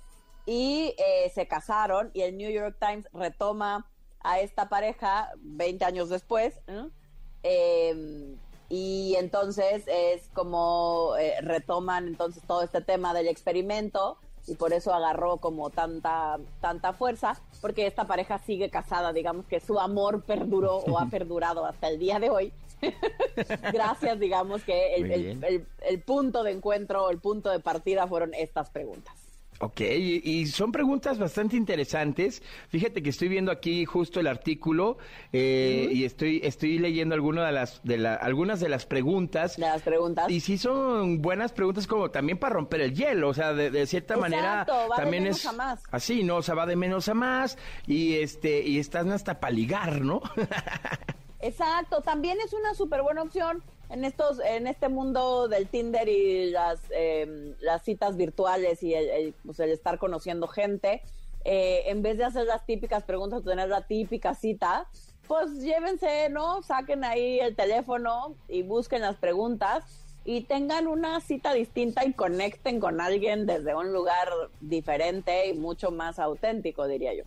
[0.46, 6.10] y eh, se casaron y el New York Times retoma a esta pareja 20 años
[6.10, 6.54] después.
[7.44, 8.36] Eh,
[8.70, 14.94] y entonces es como eh, retoman entonces todo este tema del experimento y por eso
[14.94, 20.78] agarró como tanta tanta fuerza porque esta pareja sigue casada digamos que su amor perduró
[20.78, 22.54] o ha perdurado hasta el día de hoy
[23.74, 25.44] gracias digamos que el, el- bien.
[25.44, 29.14] el- el punto de encuentro el punto de partida fueron estas preguntas
[29.60, 32.42] Ok, y, son preguntas bastante interesantes.
[32.70, 34.98] Fíjate que estoy viendo aquí justo el artículo
[35.32, 39.56] eh, y estoy estoy leyendo algunas de las de la, algunas de las preguntas.
[39.56, 43.34] de las preguntas Y sí son buenas preguntas como también para romper el hielo, o
[43.34, 45.84] sea, de, de cierta Exacto, manera va de también menos es a más.
[45.92, 46.38] así, ¿no?
[46.38, 50.22] O sea, va de menos a más y este y están hasta para ligar, ¿no?
[51.40, 53.62] Exacto, también es una súper buena opción
[53.94, 59.36] en estos, en este mundo del Tinder y las, eh, las citas virtuales y el,
[59.46, 61.02] pues, el estar conociendo gente.
[61.46, 64.88] eh, en vez de hacer las típicas preguntas tener la típica cita,
[65.28, 66.64] pues llévense, ¿no?
[66.64, 69.84] Saquen ahí el teléfono y busquen las preguntas
[70.26, 74.30] y tengan una cita distinta y conecten con alguien desde un lugar
[74.62, 77.26] diferente y mucho más auténtico, diría yo.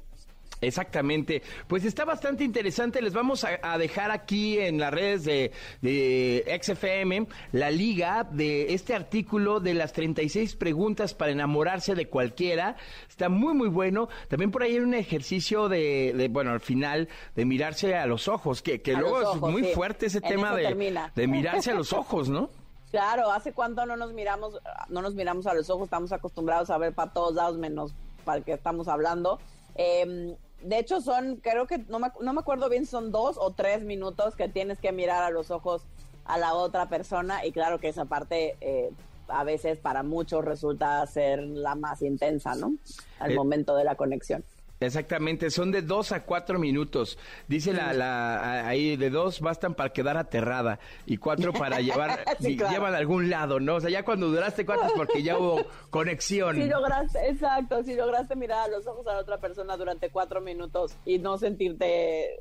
[0.61, 1.43] Exactamente.
[1.69, 3.03] Pues está bastante interesante.
[3.03, 8.73] Les vamos a, a dejar aquí en las redes de, de XFM la liga de
[8.73, 12.77] este artículo de las 36 preguntas para enamorarse de cualquiera.
[13.09, 14.09] Está muy, muy bueno.
[14.29, 18.29] También por ahí hay un ejercicio de, de, bueno, al final, de mirarse a los
[18.29, 19.73] ojos, que, que luego es muy sí.
[19.75, 22.51] fuerte ese En tema de, de mirarse a los ojos, ¿no?
[22.91, 25.85] Claro, ¿hace cuánto no nos miramos, no nos miramos a los ojos?
[25.85, 27.93] Estamos acostumbrados a ver para todos lados menos
[28.25, 29.39] para el que estamos hablando.
[29.75, 33.53] Em, de hecho, son, creo que, no me, no me acuerdo bien, son dos o
[33.53, 35.83] tres minutos que tienes que mirar a los ojos
[36.25, 38.91] a la otra persona y claro que esa parte eh,
[39.29, 42.73] a veces para muchos resulta ser la más intensa, ¿no?
[43.21, 44.45] Al Eh, momento de la conexión.
[44.79, 47.19] Exactamente, son de dos a cuatro minutos.
[47.49, 52.53] Dice la, la ahí de dos bastan para quedar aterrada y cuatro para llevar Sí,
[52.53, 52.73] y claro.
[52.73, 53.77] llevan a algún lado, ¿no?
[53.77, 56.57] O sea, ya cuando duraste cuatro es porque ya hubo conexión.
[56.57, 60.43] Si lograste, exacto, si lograste mirar a los ojos a la otra persona durante cuatro
[60.43, 62.39] minutos y no sentirte eh,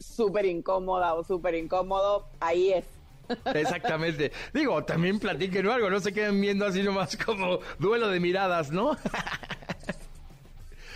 [0.00, 2.84] súper incómoda o súper incómodo, ahí es.
[3.54, 4.32] Exactamente.
[4.52, 8.96] Digo, también platiquen algo, no se queden viendo así nomás como duelo de miradas, ¿no?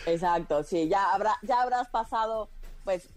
[0.07, 2.49] Exacto, sí, ya habrá, ya habrás pasado,
[2.85, 3.09] pues,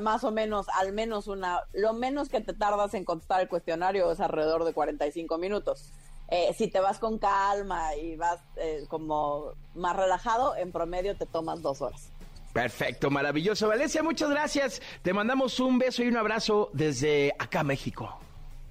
[0.00, 4.10] más o menos, al menos una, lo menos que te tardas en contestar el cuestionario
[4.10, 5.92] es alrededor de 45 minutos.
[6.28, 11.26] Eh, si te vas con calma y vas eh, como más relajado, en promedio te
[11.26, 12.08] tomas dos horas.
[12.52, 13.68] Perfecto, maravilloso.
[13.68, 14.80] Valencia, muchas gracias.
[15.02, 18.18] Te mandamos un beso y un abrazo desde acá, México.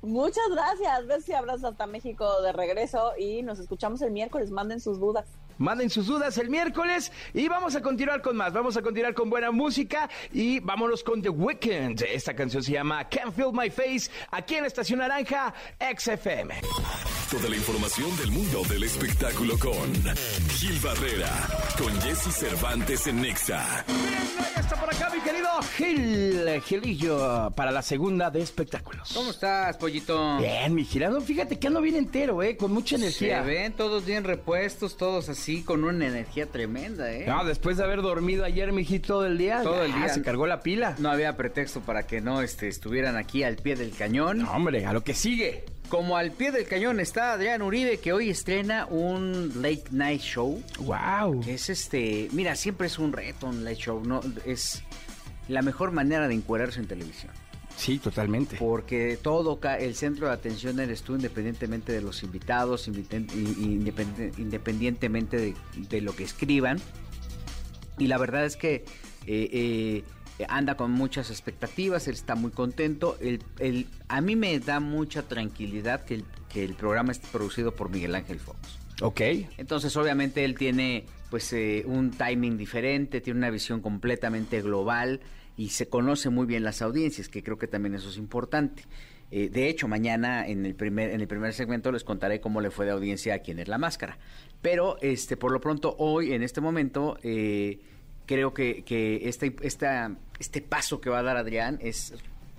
[0.01, 4.79] Muchas gracias, ver si abrazos hasta México de regreso y nos escuchamos el miércoles, manden
[4.79, 5.25] sus dudas.
[5.57, 8.53] Manden sus dudas el miércoles y vamos a continuar con más.
[8.53, 12.01] Vamos a continuar con buena música y vámonos con The Weeknd.
[12.03, 16.61] Esta canción se llama Can't Feel My Face aquí en Estación Naranja XFM.
[17.31, 19.93] Toda la información del mundo del espectáculo con
[20.49, 21.31] Gil Barrera,
[21.77, 23.85] con Jesse Cervantes en Nexa.
[24.65, 25.47] Está por acá mi querido
[25.77, 29.11] Gil, Gilillo, para la segunda de espectáculos.
[29.13, 30.39] ¿Cómo estás, pollito?
[30.39, 33.43] Bien, mi girando, fíjate que ando bien entero, eh, con mucha energía.
[33.43, 37.25] Se ven todos bien repuestos, todos así, con una energía tremenda, ¿eh?
[37.27, 39.61] No, después de haber dormido ayer, mijito, todo el día.
[39.61, 40.09] Todo el día.
[40.09, 40.95] Se cargó la pila.
[40.97, 44.39] No había pretexto para que no este, estuvieran aquí al pie del cañón.
[44.39, 45.65] No, hombre, a lo que sigue.
[45.89, 50.61] Como al pie del cañón está Adrián Uribe, que hoy estrena un late night show.
[50.79, 51.41] Wow.
[51.41, 52.27] Que es este.
[52.31, 54.21] Mira, siempre es un reto un late show, ¿no?
[54.45, 54.83] Es
[55.47, 57.31] la mejor manera de encuadrarse en televisión.
[57.77, 58.55] Sí, totalmente.
[58.57, 66.01] Porque todo, el centro de atención eres tú, independientemente de los invitados, independientemente de, de
[66.01, 66.79] lo que escriban.
[67.97, 68.85] Y la verdad es que
[69.27, 70.03] eh, eh,
[70.49, 73.17] anda con muchas expectativas, él está muy contento.
[73.21, 77.73] El, el- a mí me da mucha tranquilidad que el, que el programa esté producido
[77.75, 78.57] por Miguel Ángel Fox.
[79.01, 79.21] Ok.
[79.57, 85.19] Entonces, obviamente, él tiene pues eh, un timing diferente, tiene una visión completamente global
[85.57, 88.83] y se conoce muy bien las audiencias, que creo que también eso es importante.
[89.31, 92.69] Eh, de hecho, mañana en el primer en el primer segmento les contaré cómo le
[92.69, 94.17] fue de audiencia a quién es la máscara.
[94.61, 97.79] Pero, este, por lo pronto, hoy en este momento eh,
[98.25, 102.13] creo que, que este, esta, este paso que va a dar Adrián es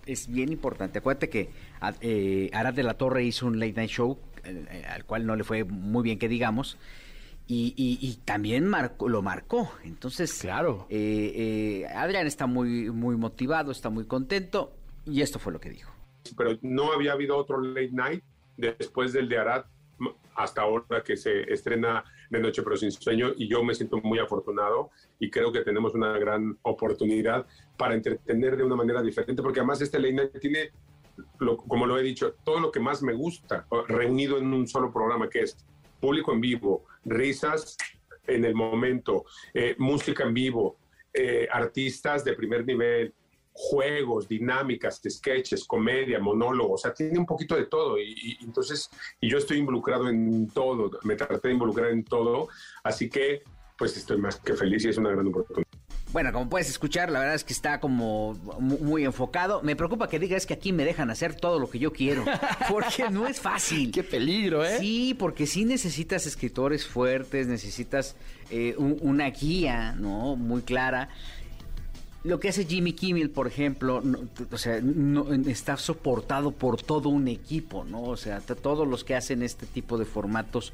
[0.06, 1.00] es bien importante.
[1.00, 1.50] Acuérdate que
[1.80, 5.26] a- eh, Arad de la Torre hizo un late night show eh, eh, al cual
[5.26, 6.78] no le fue muy bien que digamos.
[7.48, 9.72] Y, y- y también marcó, lo marcó.
[9.84, 10.86] Entonces, Claro.
[10.90, 14.72] eh, eh, Adrián está muy, muy motivado, está muy contento.
[15.04, 15.92] Y esto fue lo que dijo.
[16.36, 18.22] pero no había habido otro late night
[18.56, 19.64] después del de Arad
[20.36, 24.18] hasta ahora que se estrena de Noche pero sin sueño y yo me siento muy
[24.18, 29.60] afortunado y creo que tenemos una gran oportunidad para entretener de una manera diferente porque
[29.60, 30.70] además este late tiene,
[31.68, 35.28] como lo he dicho, todo lo que más me gusta reunido en un solo programa
[35.28, 35.56] que es
[36.00, 37.76] público en vivo, risas
[38.26, 40.76] en el momento, eh, música en vivo,
[41.12, 43.14] eh, artistas de primer nivel,
[43.58, 48.90] juegos, dinámicas, sketches, comedia, monólogos, o sea, tiene un poquito de todo y, y entonces,
[49.20, 52.48] y yo estoy involucrado en todo, me traté de involucrar en todo,
[52.84, 53.42] así que
[53.78, 55.66] pues estoy más que feliz y es una gran oportunidad.
[56.12, 59.60] Bueno, como puedes escuchar, la verdad es que está como mu- muy enfocado.
[59.62, 62.24] Me preocupa que digas que aquí me dejan hacer todo lo que yo quiero.
[62.70, 63.90] Porque no es fácil.
[63.90, 64.78] Qué peligro, ¿eh?
[64.78, 68.16] Sí, porque sí necesitas escritores fuertes, necesitas
[68.50, 70.36] eh, un- una guía, ¿no?
[70.36, 71.10] Muy clara.
[72.24, 74.80] Lo que hace Jimmy Kimmel, por ejemplo, no- o sea,
[75.46, 78.02] está soportado por todo un equipo, ¿no?
[78.02, 80.72] O sea, todos los que hacen este tipo de formatos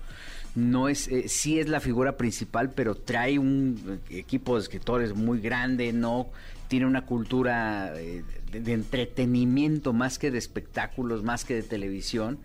[0.55, 5.40] no es, eh, sí es la figura principal, pero trae un equipo de escritores muy
[5.40, 6.28] grande, ¿no?
[6.68, 12.38] Tiene una cultura eh, de, de entretenimiento más que de espectáculos, más que de televisión.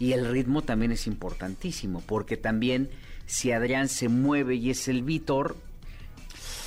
[0.00, 2.88] Y el ritmo también es importantísimo, porque también
[3.26, 5.56] si Adrián se mueve y es el Víctor,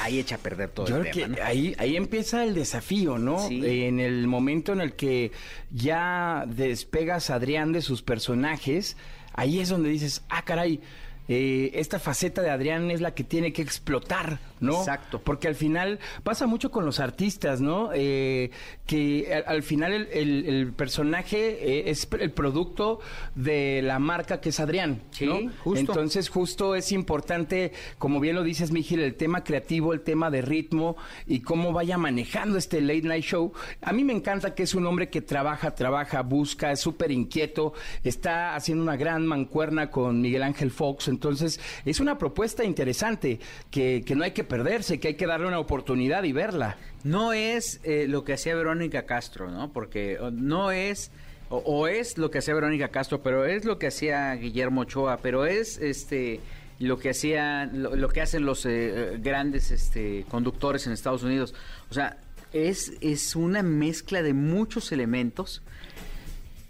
[0.04, 1.36] ahí echa a perder todo Yo el creo tema.
[1.36, 1.48] que ¿no?
[1.48, 3.48] ahí, ahí empieza el desafío, ¿no?
[3.48, 3.62] Sí.
[3.86, 5.32] En el momento en el que
[5.72, 8.98] ya despegas a Adrián de sus personajes,
[9.34, 10.80] ahí es donde dices, ah, caray,
[11.28, 14.80] eh, esta faceta de Adrián es la que tiene que explotar, ¿no?
[14.80, 15.22] Exacto.
[15.24, 17.90] Porque al final pasa mucho con los artistas, ¿no?
[17.94, 18.52] Eh,
[18.86, 23.00] que al, al final el, el- el personaje eh, es el producto
[23.36, 25.52] de la marca que es Adrián, Sí, ¿no?
[25.64, 25.80] justo.
[25.80, 30.42] Entonces justo es importante, como bien lo dices, Miguel, el tema creativo, el tema de
[30.42, 33.54] ritmo y cómo vaya manejando este late night show.
[33.82, 37.74] A mí me encanta que es un hombre que trabaja, trabaja, busca, es súper inquieto,
[38.04, 41.08] está haciendo una gran mancuerna con Miguel Ángel Fox.
[41.12, 45.48] Entonces es una propuesta interesante que, que no hay que perderse, que hay que darle
[45.48, 46.78] una oportunidad y verla.
[47.04, 49.72] No es eh, lo que hacía Verónica Castro, ¿no?
[49.72, 51.12] Porque no es,
[51.50, 55.18] o, o es lo que hacía Verónica Castro, pero es lo que hacía Guillermo Ochoa,
[55.18, 56.40] pero es este
[56.80, 61.54] lo que hacía, lo, lo que hacen los eh, grandes este, conductores en Estados Unidos.
[61.92, 62.18] O sea,
[62.54, 65.62] es, es una mezcla de muchos elementos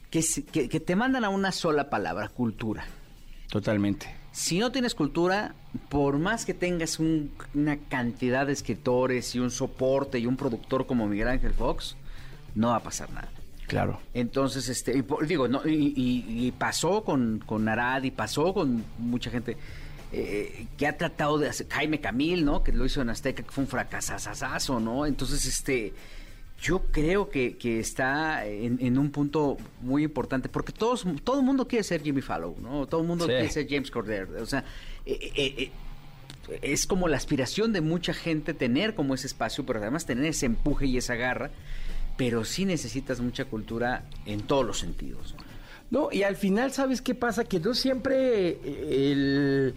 [0.10, 2.86] que, que, que te mandan a una sola palabra, cultura.
[3.50, 4.21] Totalmente.
[4.32, 5.56] Si no tienes cultura,
[5.90, 10.86] por más que tengas un- una cantidad de escritores y un soporte y un productor
[10.86, 11.96] como Miguel Ángel Fox,
[12.56, 13.30] no va a pasar nada.
[13.68, 14.00] Claro.
[14.14, 18.84] Entonces, este, y digo, no, y, y- y pasó con, con Arad y pasó con
[19.00, 19.58] mucha gente
[20.14, 22.64] eh, que ha tratado de hacer, Jaime Camil, ¿no?
[22.66, 25.06] Que lo hizo en Azteca, que fue un fracasazazo, ¿no?
[25.06, 25.94] Entonces, este,
[26.62, 31.46] yo creo que, que está en, en un punto muy importante, porque todos, todo el
[31.46, 32.86] mundo quiere ser Jimmy Fallow, ¿no?
[32.88, 33.32] Todo el mundo Sí.
[33.32, 34.64] quiere ser James Corden, o sea,
[35.06, 39.80] eh, eh, eh, es como la aspiración de mucha gente tener como ese espacio, pero
[39.80, 41.50] además tener ese empuje y esa garra,
[42.18, 45.34] pero sí necesitas mucha cultura en todos los sentidos.
[45.38, 46.02] ¿no?
[46.04, 47.44] No, y al final, ¿sabes qué pasa?
[47.46, 48.58] Que no siempre
[49.12, 49.74] el-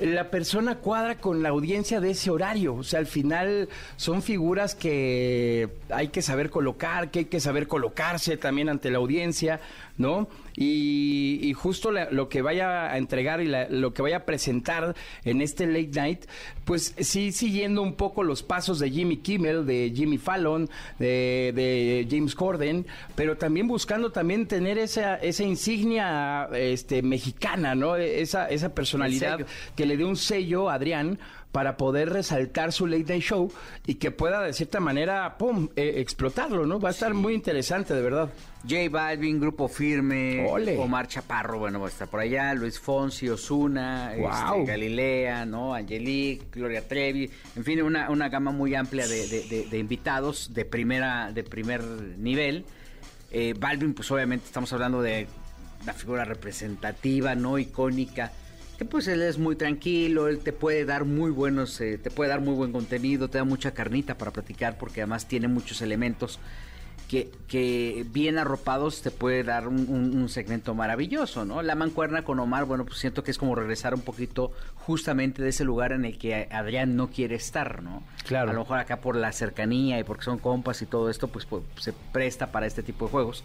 [0.00, 2.74] la persona cuadra con la audiencia de ese horario.
[2.74, 7.66] O sea, al final son figuras que hay que saber colocar, que hay que saber
[7.66, 9.60] colocarse también ante la audiencia,
[9.98, 10.28] ¿no?
[10.62, 14.24] Y, y justo la- lo que vaya a entregar y la- lo que vaya a
[14.26, 14.94] presentar
[15.24, 16.24] en este late night,
[16.66, 20.68] pues sí siguiendo un poco los pasos de Jimmy Kimmel, de Jimmy Fallon,
[20.98, 27.96] de, de James Corden, pero también buscando también tener esa, esa insignia este, mexicana, ¿no?
[27.96, 29.38] Esa, esa personalidad
[29.74, 31.18] que le dé un sello a Adrián
[31.52, 33.50] para poder resaltar su late night show
[33.86, 36.78] y que pueda de cierta manera, ¡pum!, eh, explotarlo, ¿no?
[36.78, 38.28] Va a estar muy interesante, de verdad.
[38.68, 40.76] J Balvin, Grupo Firme, Ole.
[40.76, 44.66] Omar Chaparro, bueno, va a estar por allá, Luis Fonsi, Osuna, Guau.
[44.66, 45.72] Galilea, ¿no?
[45.74, 50.52] Angelique, Gloria Trevi, en fin, una, una gama muy amplia de, de- de- de invitados
[50.52, 51.82] de primera, de primer
[52.18, 52.66] nivel.
[53.30, 55.26] Eh, Balvin, pues obviamente estamos hablando de
[55.82, 58.30] una figura representativa, no icónica,
[58.76, 62.28] que pues él es muy tranquilo, él te puede dar muy buenos, eh, te puede
[62.28, 66.38] dar muy buen contenido, te da mucha carnita para platicar porque además tiene muchos elementos
[67.10, 71.60] que, que bien arropados te puede dar un, un- un segmento maravilloso, ¿no?
[71.60, 75.48] La mancuerna con Omar, bueno, pues siento que es como regresar un poquito justamente de
[75.48, 78.04] ese lugar en el que Adrián no quiere estar, ¿no?
[78.26, 78.50] Claro.
[78.50, 81.46] A lo mejor acá por la cercanía y porque son compas y todo esto, pues,
[81.46, 83.42] pues, se presta para este tipo de juegos,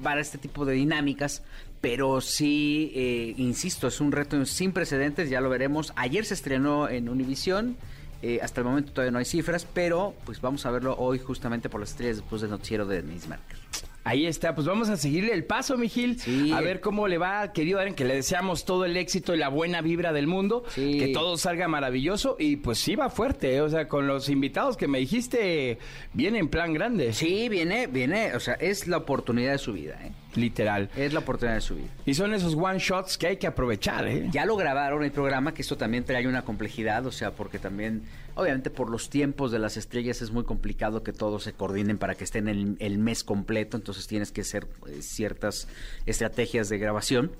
[0.00, 1.42] para este tipo de dinámicas,
[1.80, 5.92] pero sí, eh, insisto, es un reto sin precedentes, ya lo veremos.
[5.96, 7.76] Ayer se estrenó en Univisión.
[8.22, 11.68] Eh, hasta el momento todavía no hay cifras, pero pues vamos a verlo hoy justamente
[11.68, 13.58] por las estrellas después del noticiero de Denise Merkel.
[14.06, 16.20] Ahí está, pues vamos a seguirle el paso, mi Gil.
[16.20, 16.52] Sí.
[16.52, 19.48] A ver cómo le va, querido Aaron, que le deseamos todo el éxito y la
[19.48, 20.62] buena vibra del mundo.
[20.68, 20.96] Sí.
[21.00, 23.60] Que todo salga maravilloso y pues sí va fuerte, ¿eh?
[23.62, 25.78] o sea, con los invitados que me dijiste,
[26.12, 27.12] viene en plan grande.
[27.12, 30.12] Sí, viene, viene, o sea, es la oportunidad de su vida, ¿eh?
[30.36, 30.88] Literal.
[30.96, 31.88] Es la oportunidad de su vida.
[32.04, 34.28] Y son esos one shots que hay que aprovechar, ¿eh?
[34.30, 38.02] Ya lo grabaron el programa, que esto también trae una complejidad, o sea, porque también,
[38.36, 42.14] obviamente por los tiempos de las estrellas es muy complicado que todos se coordinen para
[42.14, 45.66] que estén el, el mes completo, entonces tienes que hacer eh, ciertas
[46.04, 47.32] estrategias de grabación.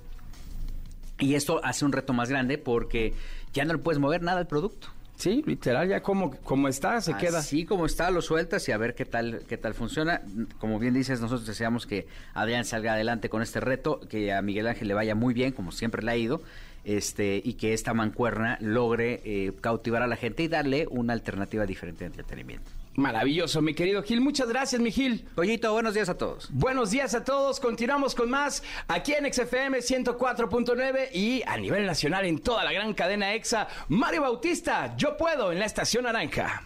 [1.19, 3.13] Y esto hace un reto más grande porque
[3.53, 4.89] ya no le puedes mover nada al producto.
[5.17, 7.39] Sí, literal, ya como, como está, se queda.
[7.39, 10.21] Así como está, lo sueltas y a ver qué tal, qué tal funciona.
[10.59, 12.05] Como bien dices, nosotros deseamos que
[12.35, 15.71] Adrián salga adelante con este reto, que a Miguel Ángel le vaya muy bien, como
[15.71, 16.43] siempre le ha ido,
[16.83, 21.65] este, y que esta mancuerna logre eh, cautivar a la gente y darle una alternativa
[21.65, 22.71] diferente de entretenimiento.
[22.97, 24.21] Maravilloso, mi querido Gil.
[24.21, 25.27] Muchas gracias, mi Gil.
[25.35, 26.49] Pollito, buenos días a todos.
[26.51, 27.59] Buenos días a todos.
[27.59, 32.95] Continuamos con más aquí en XFM 104.9 y a nivel nacional en toda la gran
[32.95, 33.67] cadena EXA.
[33.89, 36.63] Mario Bautista, yo puedo en la estación naranja.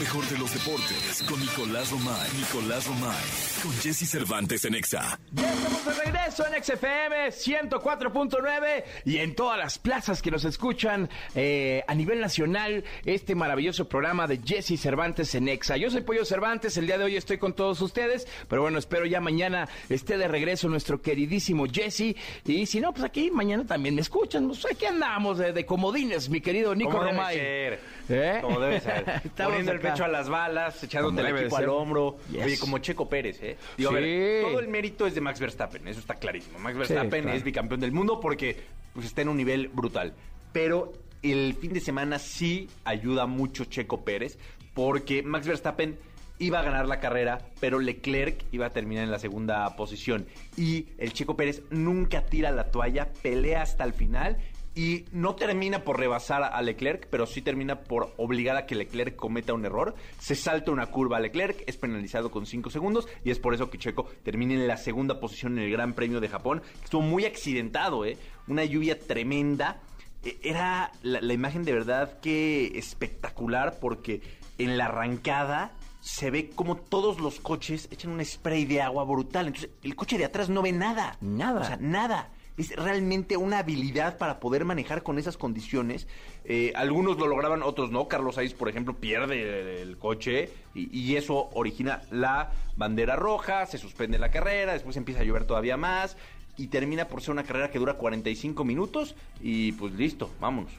[0.00, 2.28] Mejor de los deportes con Nicolás Romay.
[2.36, 3.24] Nicolás Romay.
[3.62, 5.18] Con Jesse Cervantes en Exa.
[5.32, 11.08] Ya estamos de regreso en XFM 104.9 y en todas las plazas que nos escuchan
[11.34, 15.78] eh, a nivel nacional este maravilloso programa de Jesse Cervantes en Exa.
[15.78, 19.06] Yo soy Pollo Cervantes, el día de hoy estoy con todos ustedes, pero bueno, espero
[19.06, 23.94] ya mañana esté de regreso nuestro queridísimo Jesse y si no, pues aquí mañana también
[23.94, 24.46] me escuchan.
[24.48, 27.78] Pues aquí andamos de, de comodines, mi querido Nico Romay.
[28.08, 28.38] ¿Eh?
[28.40, 29.04] Como debe ser.
[29.36, 29.92] Poniendo el acá.
[29.92, 32.16] pecho a las balas, echándote el equipo al hombro.
[32.30, 32.44] Yes.
[32.44, 33.56] Oye, como Checo Pérez, ¿eh?
[33.76, 34.00] Digo, a Sí.
[34.00, 36.58] ver, todo el mérito es de Max Verstappen, eso está clarísimo.
[36.58, 37.36] Max Verstappen claro.
[37.36, 38.56] es bicampeón del mundo porque
[38.92, 40.14] pues, está en un nivel brutal.
[40.52, 40.92] Pero
[41.22, 44.38] el fin de semana sí ayuda mucho Checo Pérez
[44.74, 45.98] porque Max Verstappen
[46.38, 50.26] iba a ganar la carrera, pero Leclerc iba a terminar en la segunda posición.
[50.56, 54.36] Y el Checo Pérez nunca tira la toalla, pelea hasta el final
[54.76, 59.16] y no termina por rebasar a Leclerc, pero sí termina por obligar a que Leclerc
[59.16, 59.94] cometa un error.
[60.20, 63.70] Se salta una curva a Leclerc, es penalizado con 5 segundos y es por eso
[63.70, 66.62] que Checo termina en la segunda posición en el Gran Premio de Japón.
[66.84, 68.18] Estuvo muy accidentado, ¿eh?
[68.48, 69.80] Una lluvia tremenda.
[70.22, 74.20] Eh, Era la, la imagen de verdad que espectacular porque
[74.58, 79.46] en la arrancada se ve como todos los coches echan un spray de agua brutal.
[79.46, 81.16] Entonces el coche de atrás no ve nada.
[81.22, 81.60] Nada.
[81.62, 82.30] O sea, nada.
[82.56, 86.06] Es realmente una habilidad para poder manejar con esas condiciones.
[86.44, 88.08] Eh, algunos lo lograban, otros no.
[88.08, 93.78] Carlos Sainz, por ejemplo, pierde el coche y, y eso origina la bandera roja, se
[93.78, 96.16] suspende la carrera, después empieza a llover todavía más
[96.56, 100.72] y termina por ser una carrera que dura 45 minutos y pues listo, vámonos.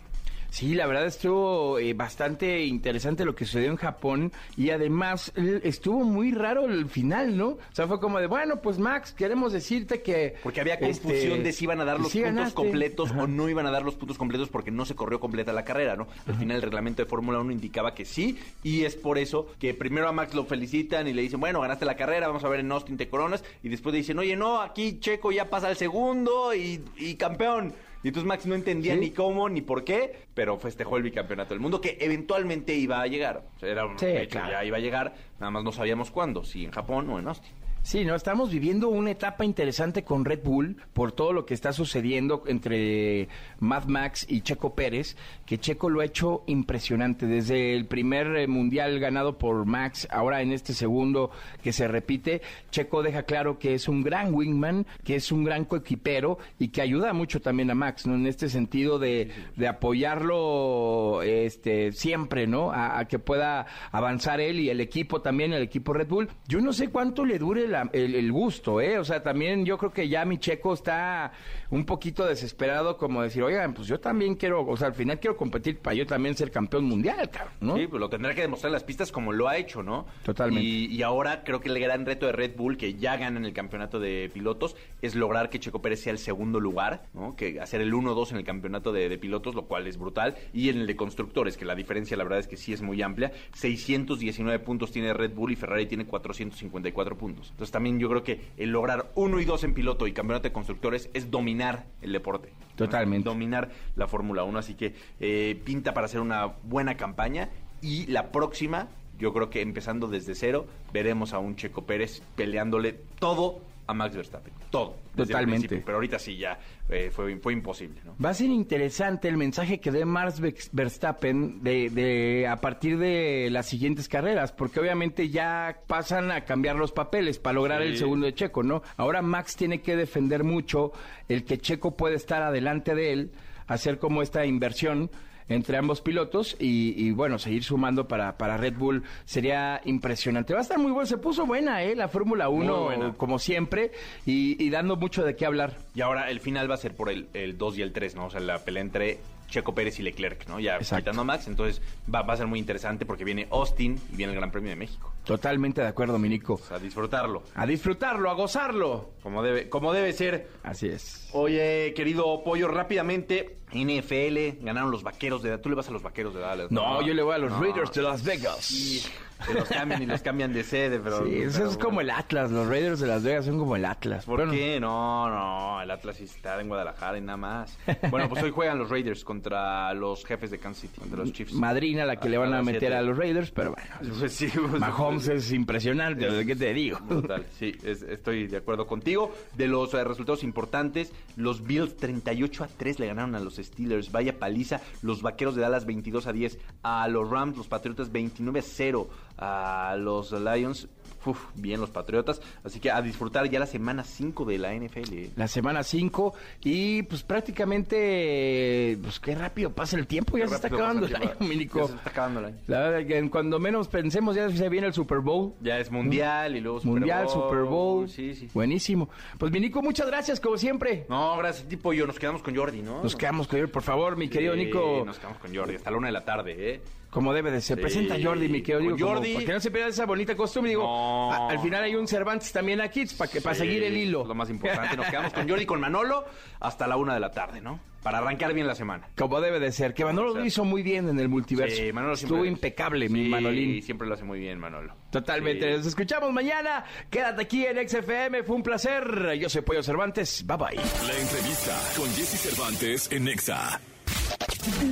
[0.57, 6.03] Sí, la verdad estuvo eh, bastante interesante lo que sucedió en Japón y además estuvo
[6.03, 7.49] muy raro el final, ¿no?
[7.49, 10.33] O sea, fue como de, bueno, pues Max, queremos decirte que...
[10.41, 12.55] Porque había confusión este, de si iban a dar los puntos ganaste.
[12.55, 13.21] completos Ajá.
[13.21, 15.95] o no iban a dar los puntos completos porque no se corrió completa la carrera,
[15.95, 16.07] ¿no?
[16.25, 19.75] Al final el reglamento de Fórmula 1 indicaba que sí y es por eso que
[19.75, 22.61] primero a Max lo felicitan y le dicen, bueno, ganaste la carrera, vamos a ver
[22.61, 25.77] en Austin te coronas y después le dicen, oye, no, aquí Checo ya pasa al
[25.77, 27.75] segundo y, y campeón.
[28.03, 28.99] Y entonces Max no entendía Sí.
[28.99, 33.07] ni cómo ni por qué, pero festejó el bicampeonato del mundo que eventualmente iba a
[33.07, 33.43] llegar.
[33.55, 34.51] O sea, era un Sí, hecho, claro.
[34.51, 37.51] ya iba a llegar, nada más no sabíamos cuándo, si en Japón o en Austin.
[37.87, 41.71] Sí, no, estamos viviendo una etapa interesante con Red Bull por todo lo que está
[41.71, 43.29] sucediendo entre
[43.61, 45.15] Mad Max y Checo Pérez,
[45.45, 50.41] que Checo lo ha hecho impresionante desde el primer eh, mundial ganado por Max, ahora
[50.41, 51.31] en este segundo
[51.63, 55.63] que se repite, Checo deja claro que es un gran wingman, que es un gran
[55.63, 58.15] coequipero y que ayuda mucho también a Max, ¿no?
[58.15, 62.69] En este sentido de, de apoyarlo este siempre, ¿no?
[62.69, 66.27] A, a que pueda avanzar él y el equipo también, el equipo Red Bull.
[66.49, 68.97] Yo no sé cuánto le dure la- el, el gusto, ¿eh?
[68.99, 71.31] O sea, también yo creo que ya mi checo está
[71.69, 75.35] un poquito desesperado como decir, oigan, pues yo también quiero, o sea, al final quiero
[75.37, 77.77] competir para yo también ser campeón mundial, cabrón, ¿no?
[77.77, 80.05] Sí, pues lo tendrá que demostrar en las pistas como lo ha hecho, ¿no?
[80.23, 80.63] Totalmente.
[80.63, 83.45] Y, y ahora creo que el gran reto de Red Bull, que ya gana en
[83.45, 87.35] el campeonato de pilotos, es lograr que Checo Pérez sea el segundo lugar, ¿no?
[87.35, 90.35] Que hacer el 1-2 en el campeonato de, de pilotos, lo cual es brutal.
[90.53, 93.01] Y en el de constructores, que la diferencia la verdad es que sí es muy
[93.01, 93.31] amplia.
[93.53, 97.49] 619 puntos tiene Red Bull y Ferrari tiene 454 puntos.
[97.51, 100.53] Entonces también yo creo que el lograr 1 y 2 en piloto y campeonato de
[100.53, 102.51] constructores es dominar el deporte.
[102.75, 103.27] Totalmente.
[103.27, 104.59] Dominar la Fórmula 1.
[104.59, 107.49] Así que eh, pinta para hacer una buena campaña.
[107.81, 108.87] Y la próxima,
[109.19, 114.15] yo creo que empezando desde cero, veremos a un Checo Pérez peleándole todo a Max
[114.15, 114.53] Verstappen.
[114.69, 114.95] Todo.
[115.15, 115.59] desde el Totalmente.
[115.67, 115.83] principio.
[115.85, 116.59] Pero ahorita sí ya
[116.89, 118.01] eh, fue, fue imposible.
[118.05, 118.15] ¿no?
[118.23, 120.39] Va a ser interesante el mensaje que dé Max
[120.71, 126.75] Verstappen de, de a partir de las siguientes carreras, porque obviamente ya pasan a cambiar
[126.75, 127.87] los papeles para lograr Sí.
[127.89, 128.83] el segundo de Checo, ¿no?
[128.97, 130.91] Ahora Max tiene que defender mucho
[131.29, 133.31] el que Checo puede estar adelante de él,
[133.67, 135.09] hacer como esta inversión
[135.49, 140.53] entre ambos pilotos y, y, bueno, seguir sumando para, para Red Bull sería impresionante.
[140.53, 141.95] Va a estar muy bueno, se puso buena, ¿eh?
[141.95, 143.13] La Fórmula Muy 1 buena.
[143.13, 143.91] como siempre
[144.25, 145.77] y, y dando mucho de qué hablar.
[145.95, 148.25] Y ahora el final va a ser por el, el 2 y el 3, ¿no?
[148.25, 150.59] O sea, la pelea entre Checo Pérez y Leclerc, ¿no?
[150.59, 151.03] Ya Exacto.
[151.03, 151.81] quitando a Max, entonces
[152.13, 154.75] va, va a ser muy interesante porque viene Austin y viene el Gran Premio de
[154.75, 155.13] México.
[155.23, 156.53] Totalmente de acuerdo, Minico.
[156.53, 157.43] O sea, a disfrutarlo.
[157.55, 159.11] A disfrutarlo, a gozarlo.
[159.23, 160.47] Como debe, como debe ser.
[160.63, 161.29] Así es.
[161.33, 165.57] Oye, querido Pollo, rápidamente, NFL, ganaron los vaqueros de.
[165.57, 166.71] Tú le vas a los vaqueros de Dallas.
[166.71, 167.61] No, yo le voy a los No.
[167.61, 168.71] Raiders de Las Vegas.
[168.71, 169.01] Y
[169.45, 171.25] que los cambian y los cambian de sede, pero...
[171.25, 172.09] Sí, eso pero es como el.
[172.09, 172.51] Atlas.
[172.51, 174.25] Los Raiders de Las Vegas son como el Atlas.
[174.25, 174.79] ¿Por Bueno, qué?
[174.79, 177.77] No, no, el Atlas está en Guadalajara y nada más.
[178.09, 181.53] Bueno, pues hoy juegan los Raiders contra los jefes de Kansas City, contra los Chiefs.
[181.53, 182.95] Madrina la que le van a meter siete.
[182.95, 184.17] a los Raiders, pero bueno.
[184.19, 186.99] Pues sí, pues, Mahomes es impresionante, ¿qué te digo?
[187.01, 189.31] Brutal, sí, es- estoy de acuerdo contigo.
[189.55, 194.11] De los eh, resultados importantes, los Bills 38 a 3 le ganaron a los Steelers,
[194.11, 194.81] vaya paliza.
[195.01, 199.09] Los Vaqueros de Dallas 22 a 10 a los Rams, los Patriotas 29 a 0
[199.37, 200.87] a los Lions.
[201.25, 202.41] Uf, bien los Patriotas.
[202.63, 205.13] Así que a disfrutar ya la semana 5 de la NFL.
[205.13, 205.29] eh.
[205.35, 206.33] La semana 5
[206.63, 211.15] y pues prácticamente, pues qué rápido pasa el tiempo, ya Qué se está acabando el
[211.15, 211.31] el año.
[211.39, 211.79] Dominico.
[211.81, 212.57] Ya se está acabando el año.
[212.67, 215.53] La verdad que en cuando menos pensemos ya se viene el Super Bowl.
[215.61, 217.33] Ya es mundial y luego Super Mundial, Bowl.
[217.33, 218.09] Super Bowl.
[218.09, 218.49] Sí, sí.
[218.53, 219.09] Buenísimo.
[219.37, 221.05] Pues Nico, muchas gracias como siempre.
[221.09, 222.05] No, gracias, tipo yo.
[222.07, 223.03] Nos quedamos con Jordi, ¿no?
[223.03, 225.03] Nos quedamos con él, por favor, mi querido Nico.
[225.05, 226.81] Nos quedamos con Jordi hasta la una de la tarde, ¿eh?
[227.09, 227.77] Como debe de ser.
[227.77, 227.81] Sí.
[227.81, 229.33] Presenta a Jordi, mi querido como- Jordi.
[229.33, 230.69] Para que no se pierda esa bonita costumbre.
[230.71, 231.31] Digo, No.
[231.31, 234.25] a- al final hay un Cervantes también aquí para que para seguir el hilo.
[234.25, 234.95] Lo más importante.
[234.97, 236.25] Nos quedamos con Jordi y con Manolo
[236.59, 237.79] hasta la una de la tarde, ¿no?
[238.03, 239.09] Para arrancar bien la semana.
[239.17, 239.93] Como debe de ser.
[239.93, 240.41] Que Manolo ser.
[240.41, 241.75] lo hizo muy bien en el multiverso.
[241.77, 243.81] Sí, Manolo siempre- Estuvo impecable, mi Sí, Manolín.
[243.83, 244.93] siempre lo hace muy bien, Manolo.
[245.09, 245.69] Totalmente.
[245.71, 245.77] Sí.
[245.77, 246.85] Nos escuchamos mañana.
[247.09, 248.43] Quédate aquí en XFM.
[248.43, 249.33] Fue un placer.
[249.39, 250.45] Yo soy Pollo Cervantes.
[250.45, 250.75] Bye bye.
[250.75, 253.79] La entrevista con Jesse Cervantes en Nexa.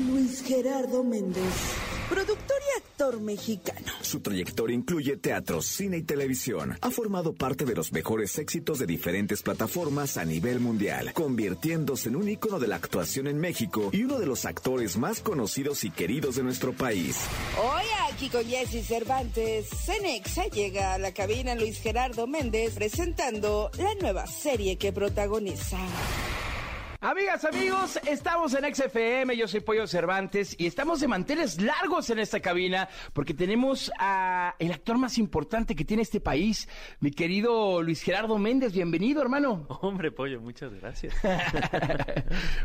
[0.10, 1.44] Luis Gerardo Méndez,
[2.10, 3.92] productor y actor mexicano.
[4.02, 6.78] Su trayectoria incluye teatro, cine y televisión.
[6.82, 12.16] Ha formado parte de los mejores éxitos de diferentes plataformas a nivel mundial, convirtiéndose en
[12.16, 15.92] un ícono de la actuación en México y uno de los actores más conocidos y
[15.92, 17.18] queridos de nuestro país.
[17.58, 23.94] Hoy aquí con Jesse Cervantes, Cenexa llega a la cabina Luis Gerardo Méndez presentando la
[23.96, 25.78] nueva serie que protagoniza.
[27.08, 32.18] Amigas, amigos, estamos en XFM, yo soy Pollo Cervantes y estamos de manteles largos en
[32.18, 36.68] esta cabina porque tenemos a el actor más importante que tiene este país,
[37.02, 39.68] mi querido Luis Gerardo Méndez, bienvenido hermano.
[39.82, 41.14] Hombre, pollo, muchas gracias.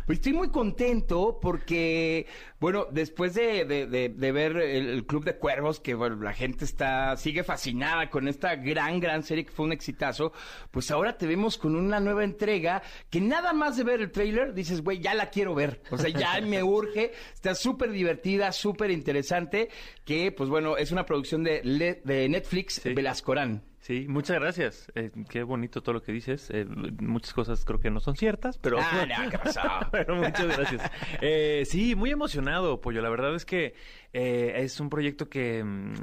[0.07, 2.27] Pues estoy muy contento porque,
[2.59, 6.33] bueno, después de, de- de- de ver el, el Club de Cuervos, que bueno, la
[6.33, 10.33] gente está, sigue fascinada con esta gran, gran serie que fue un exitazo,
[10.71, 14.30] pues ahora te vemos con una nueva entrega que nada más de ver el trailer
[14.55, 15.81] dices, güey, ya la quiero ver.
[15.91, 17.13] O sea, ya me urge.
[17.35, 19.69] Está súper divertida, súper interesante,
[20.05, 22.95] que pues bueno, es una producción de, de Netflix, Sí.
[22.95, 23.63] Velascorán.
[23.91, 24.93] Sí, muchas gracias.
[24.95, 26.49] Eh, qué bonito todo lo que dices.
[26.51, 26.65] Eh,
[27.01, 28.79] muchas cosas creo que no son ciertas, pero...
[28.79, 29.63] Ah, no, ¿qué pasó?
[29.91, 30.89] pero muchas gracias.
[31.21, 33.03] Eh, sí, muy emocionado, Pollo.
[33.03, 33.75] La verdad es que
[34.13, 35.95] eh, es un proyecto que, mm,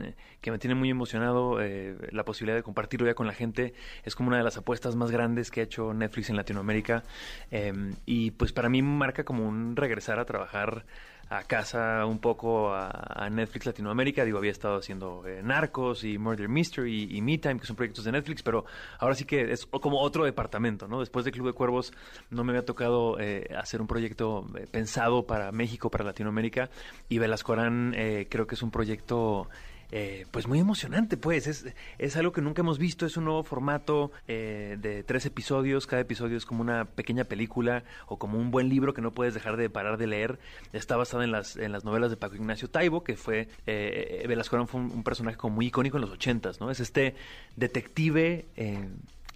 [0.42, 1.62] que me tiene muy emocionado.
[1.62, 3.74] eh, la posibilidad de compartirlo ya con la gente
[4.04, 7.04] es como una de las apuestas más grandes que ha hecho Netflix en Latinoamérica.
[7.52, 7.72] Eh,
[8.06, 10.86] y pues para mí marca como un regresar a trabajar
[11.30, 14.24] a casa un poco a, Netflix Latinoamérica.
[14.24, 18.06] Digo, había estado haciendo eh, Narcos y Murder Mystery y, Me Time, que son proyectos
[18.06, 18.66] de Netflix, pero
[19.00, 21.02] ahora sí que es como otro departamento, ¿no?
[21.02, 21.92] Después de Club de Cuervos
[22.30, 26.70] no me había tocado eh, hacer un proyecto eh, pensado para México, para Latinoamérica,
[27.10, 29.50] y Velascorán eh, creo que es un proyecto...
[29.92, 31.48] eh, pues muy emocionante, pues.
[31.48, 31.66] Es,
[31.98, 33.06] es algo que nunca hemos visto.
[33.06, 35.88] Es un nuevo formato eh, de tres episodios.
[35.88, 39.34] Cada episodio es como una pequeña película o como un buen libro que no puedes
[39.34, 40.40] dejar de parar de leer.
[40.74, 43.48] Está basado en las, en las novelas de Paco Ignacio Taibo, que fue.
[43.66, 46.72] Eh, Velasco fue un, un personaje como muy icónico en los ochentas, ¿no?
[46.72, 47.16] Es este
[47.56, 48.90] detective eh,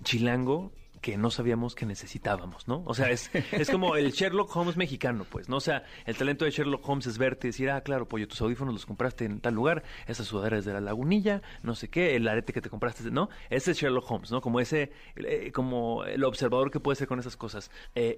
[0.04, 0.72] chilango
[1.02, 2.84] que no sabíamos que necesitábamos, ¿no?
[2.86, 5.58] O sea, es, es como el Sherlock Holmes mexicano, pues, ¿no?
[5.58, 8.41] O sea, el talento de Sherlock Holmes es verte y decir, ah, claro, pollo, tus
[8.41, 12.16] audífonos los compraste en tal lugar, esa sudadera es de la lagunilla, no sé qué,
[12.16, 13.30] el arete que te compraste, ¿no?
[13.49, 14.41] Ese es Sherlock Holmes, ¿no?
[14.41, 17.72] Como ese, eh, como el observador que puede ser con esas cosas.
[17.95, 18.18] Eh,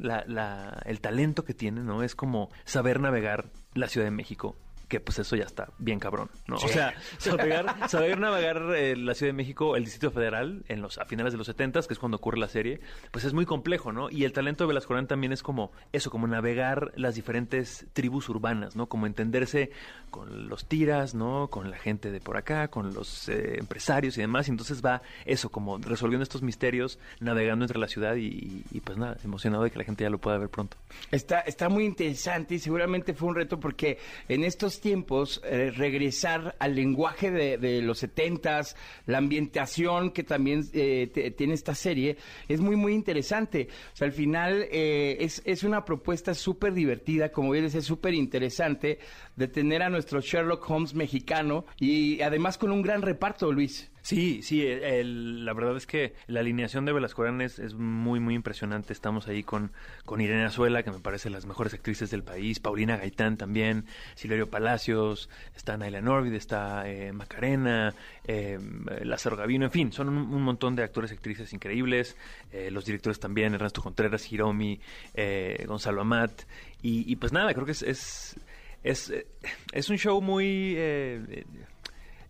[0.00, 2.02] la, la, el talento que tiene, ¿no?
[2.02, 4.56] Es como saber navegar la Ciudad de México
[4.90, 6.56] que pues eso ya está bien cabrón, ¿no?
[6.56, 10.98] O sea, saber, saber navegar eh, la Ciudad de México, el Distrito Federal, en los,
[10.98, 12.80] a finales de los 70 que es cuando ocurre la serie,
[13.12, 14.10] pues es muy complejo, ¿no?
[14.10, 18.74] Y el talento de Velascorán también es como eso, como navegar las diferentes tribus urbanas,
[18.74, 18.88] ¿no?
[18.88, 19.70] Como entenderse
[20.10, 21.48] con los tiras, ¿no?
[21.48, 25.02] Con la gente de por acá, con los eh, empresarios y demás, y entonces va
[25.24, 29.62] eso, como resolviendo estos misterios, navegando entre la ciudad y, y, y, pues nada, emocionado
[29.62, 30.76] de que la gente ya lo pueda ver pronto.
[31.12, 36.56] Está, está muy interesante y seguramente fue un reto porque en estos tiempos eh, regresar
[36.58, 38.76] al lenguaje de, de los setentas,
[39.06, 42.16] la ambientación que también eh, tiene esta serie,
[42.48, 43.68] es muy, muy interesante.
[43.92, 48.14] O sea, al final eh, es, es una propuesta súper divertida, como bien es súper
[48.14, 48.98] interesante,
[49.36, 53.90] de tener a nuestro Sherlock Holmes mexicano y además con un gran reparto, Luis.
[54.02, 58.34] Sí, sí, el- la verdad es que la alineación de Velascorán es, es muy, muy
[58.34, 58.92] impresionante.
[58.92, 59.72] Estamos ahí con,
[60.06, 63.84] con Irene Azuela, que me parece las mejores actrices del país, Paulina Gaitán también,
[64.14, 67.94] Silverio Palacios, está Naila Norvid, está eh, Macarena,
[68.26, 68.58] eh,
[69.02, 72.16] Lázaro Gavino, en fin, son un, montón de actores y actrices increíbles,
[72.52, 74.80] eh, los directores también, Ernesto Contreras, Hiromi,
[75.14, 76.42] eh, Gonzalo Amat,
[76.82, 77.82] y, y pues nada, creo que es...
[77.82, 78.36] es
[78.82, 79.26] es, eh,
[79.72, 81.44] es un show muy eh, eh,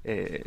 [0.03, 0.43] eh,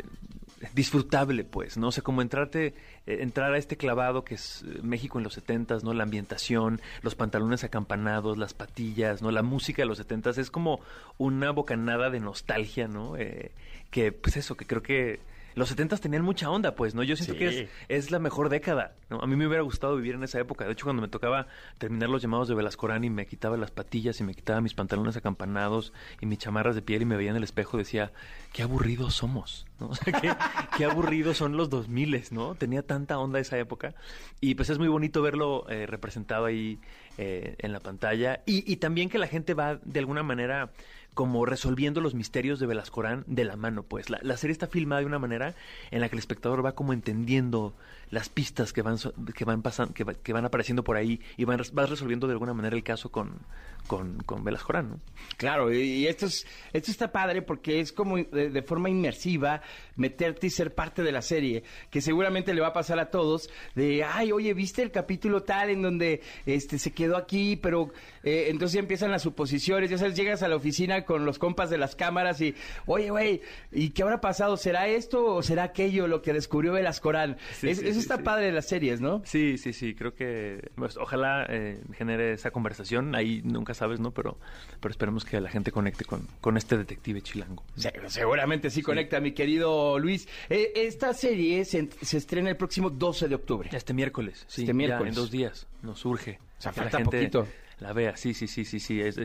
[0.72, 1.88] disfrutable, pues, ¿no?
[1.88, 2.68] O sea, como entrarte,
[3.06, 5.92] eh, entrar a este clavado que es eh, México en los setentas, ¿no?
[5.92, 9.30] La ambientación, los pantalones acampanados, las patillas, ¿no?
[9.30, 10.80] La música de los setentas es como
[11.18, 13.16] una bocanada de nostalgia, ¿no?
[13.16, 13.52] Eh,
[13.90, 15.20] que, pues eso, que creo que
[15.56, 17.04] los setentas tenían mucha onda, pues, ¿no?
[17.04, 17.38] Yo siento Sí.
[17.38, 19.20] que es, es la mejor década, ¿no?
[19.20, 20.64] A mí me hubiera gustado vivir en esa época.
[20.64, 21.46] De hecho, cuando me tocaba
[21.78, 25.16] terminar los llamados de Velascorán y me quitaba las patillas y me quitaba mis pantalones
[25.16, 28.10] acampanados y mis chamarras de piel y me veía en el espejo, decía,
[28.54, 29.88] qué aburridos somos, ¿no?
[29.90, 30.38] O sea,
[30.78, 32.54] qué, aburridos son los 2000, ¿no?
[32.54, 33.94] Tenía tanta onda esa época.
[34.40, 36.78] Y pues es muy bonito verlo eh, representado ahí
[37.18, 38.42] eh, en la pantalla.
[38.46, 40.70] Y, también que la gente va de alguna manera
[41.14, 44.08] como resolviendo los misterios de Velascorán de la mano, pues.
[44.08, 45.54] La, la serie está filmada de una manera
[45.90, 47.74] en la que el espectador va como entendiendo
[48.10, 48.96] las pistas que van
[49.34, 52.54] que van pasando, que, que van apareciendo por ahí y van, vas resolviendo de alguna
[52.54, 53.38] manera el caso con,
[53.86, 55.00] con, con Velascorán, ¿no?
[55.36, 59.60] Claro, y esto es esto está padre porque es como de, de forma inmersiva
[59.96, 63.48] meterte y ser parte de la serie, que seguramente le va a pasar a todos
[63.74, 67.92] de, ay, oye, ¿viste el capítulo tal en donde este se quedó aquí, pero
[68.22, 71.70] eh, entonces ya empiezan las suposiciones, ya sabes, llegas a la oficina con los compas
[71.70, 72.54] de las cámaras y,
[72.86, 73.40] oye, güey,
[73.72, 74.56] ¿y qué habrá pasado?
[74.56, 76.74] ¿Será esto o será aquello lo que descubrió?
[76.74, 79.22] Sí, Es- sí, eso sí, está padre de las series, ¿no?
[79.24, 84.12] Sí, sí, sí, creo que pues, ojalá eh, genere esa conversación, ahí nunca sabes, ¿no?
[84.12, 84.38] Pero,
[84.80, 87.62] pero esperemos que la gente conecte con, con este detective chilango.
[87.76, 87.92] Se-
[88.34, 90.28] seguramente sí, conecta, mi querido Luis.
[90.50, 93.70] Eh, esta serie se, se estrena el próximo 12 de octubre.
[93.72, 95.08] Este miércoles, sí, Este ya miércoles.
[95.10, 96.40] en dos días, nos surge.
[96.58, 97.46] O sea, la falta gente poquito.
[97.80, 99.00] La vea, sí, sí, sí, sí, sí.
[99.00, 99.20] Es,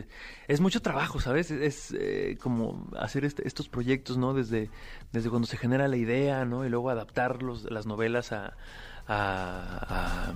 [0.48, 1.50] es mucho trabajo, ¿sabes?
[1.50, 4.34] Es, eh, como hacer este- estos proyectos, ¿no?
[4.34, 4.70] Desde,
[5.12, 6.64] desde cuando se genera la idea, ¿no?
[6.66, 8.56] Y luego adaptar los, las novelas a,
[9.06, 10.34] a, a-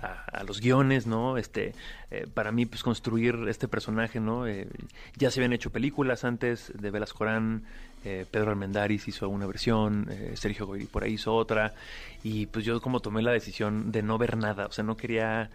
[0.00, 1.38] a- a los guiones, ¿no?
[1.38, 1.74] Este,
[2.10, 4.46] eh, para mí, pues construir este personaje, ¿no?
[4.46, 4.68] Eh,
[5.16, 7.64] ya se habían hecho películas antes de Velas Corán,
[8.04, 11.74] eh, Pedro Almendaris hizo una versión, eh, Sergio Goyri por ahí hizo otra,
[12.22, 15.50] y pues yo como tomé la decisión de no ver nada, o sea, no quería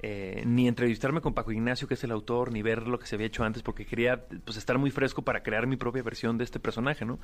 [0.00, 3.16] eh, ni entrevistarme con Paco Ignacio, que es el autor, ni ver lo que se
[3.16, 6.44] había hecho antes, porque quería pues estar muy fresco para crear mi propia versión de
[6.44, 7.18] este personaje, ¿no?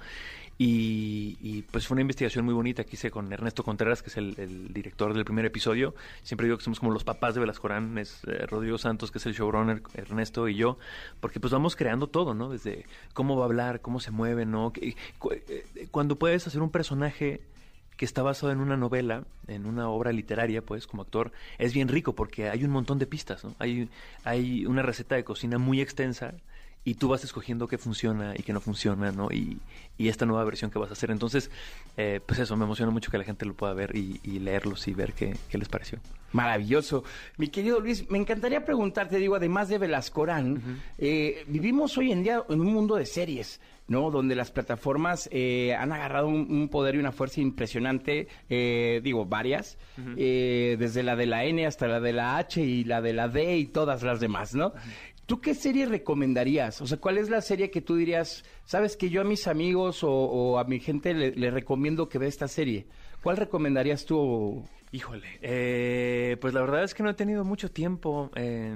[0.58, 4.72] Y, pues fue una investigación muy bonita que hice con Ernesto Contreras, que es el,
[4.72, 5.94] director del primer episodio.
[6.22, 9.26] Siempre digo que somos como los papás de Velascorán, es eh, Rodrigo Santos, que es
[9.26, 10.76] el showrunner, Ernesto y yo,
[11.20, 12.50] porque pues vamos creando todo, ¿no?
[12.50, 14.72] Desde cómo va a hablar, cómo se mueve, ¿no?
[14.80, 14.96] Eh,
[15.92, 17.40] Cuando puedes hacer un personaje
[17.96, 21.88] que está basado en una novela, en una obra literaria, pues, como actor, es bien
[21.88, 23.54] rico porque hay un montón de pistas, ¿no?
[23.58, 23.88] Hay,
[24.24, 26.34] hay una receta de cocina muy extensa
[26.84, 29.28] y tú vas escogiendo qué funciona y qué no funciona, ¿no?
[29.30, 29.58] Y,
[29.96, 31.10] y esta nueva versión que vas a hacer.
[31.10, 31.50] Entonces,
[31.96, 34.86] eh, pues eso, me emociona mucho que la gente lo pueda ver y, y leerlos
[34.88, 35.98] y ver qué, qué les pareció.
[36.32, 37.04] Maravilloso.
[37.38, 42.42] Mi querido Luis, me encantaría preguntarte, digo, además de Velascorán, eh, vivimos hoy en día
[42.48, 44.10] en un mundo de series, ¿no?
[44.10, 49.26] Donde las plataformas eh, han agarrado un, un poder y una fuerza impresionante, eh, digo,
[49.26, 49.78] varias,
[50.16, 53.28] eh, desde la de la N hasta la de la H y la de la
[53.28, 54.72] D y todas las demás, ¿no?
[55.26, 56.82] ¿Tú qué serie recomendarías?
[56.82, 60.00] O sea, ¿cuál es la serie que tú dirías, sabes que yo a mis amigos
[60.02, 62.86] o, a mi gente le, recomiendo que vea esta serie?
[63.22, 64.64] ¿Cuál recomendarías tú?
[64.92, 68.74] Híjole, eh, pues la verdad es que no he tenido mucho tiempo eh,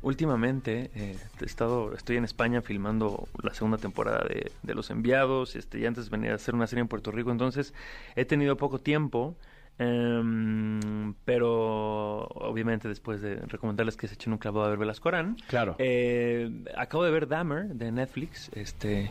[0.00, 0.90] últimamente.
[0.94, 5.54] eh, he estado, estoy en España filmando la segunda temporada de, de Los Enviados.
[5.54, 7.74] Este, y antes venía a hacer una serie en Puerto Rico, entonces
[8.16, 9.36] he tenido poco tiempo.
[9.80, 15.36] Em, pero obviamente después de recomendarles que se echen un clavado a ver Velascorán.
[15.48, 15.74] Claro.
[15.78, 19.10] Eh, acabo de ver Dahmer de Netflix, este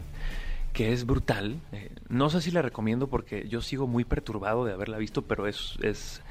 [0.71, 1.59] que es brutal.
[1.71, 5.47] Eh, no sé si la recomiendo porque yo sigo muy perturbado de haberla visto, pero
[5.47, 6.21] es es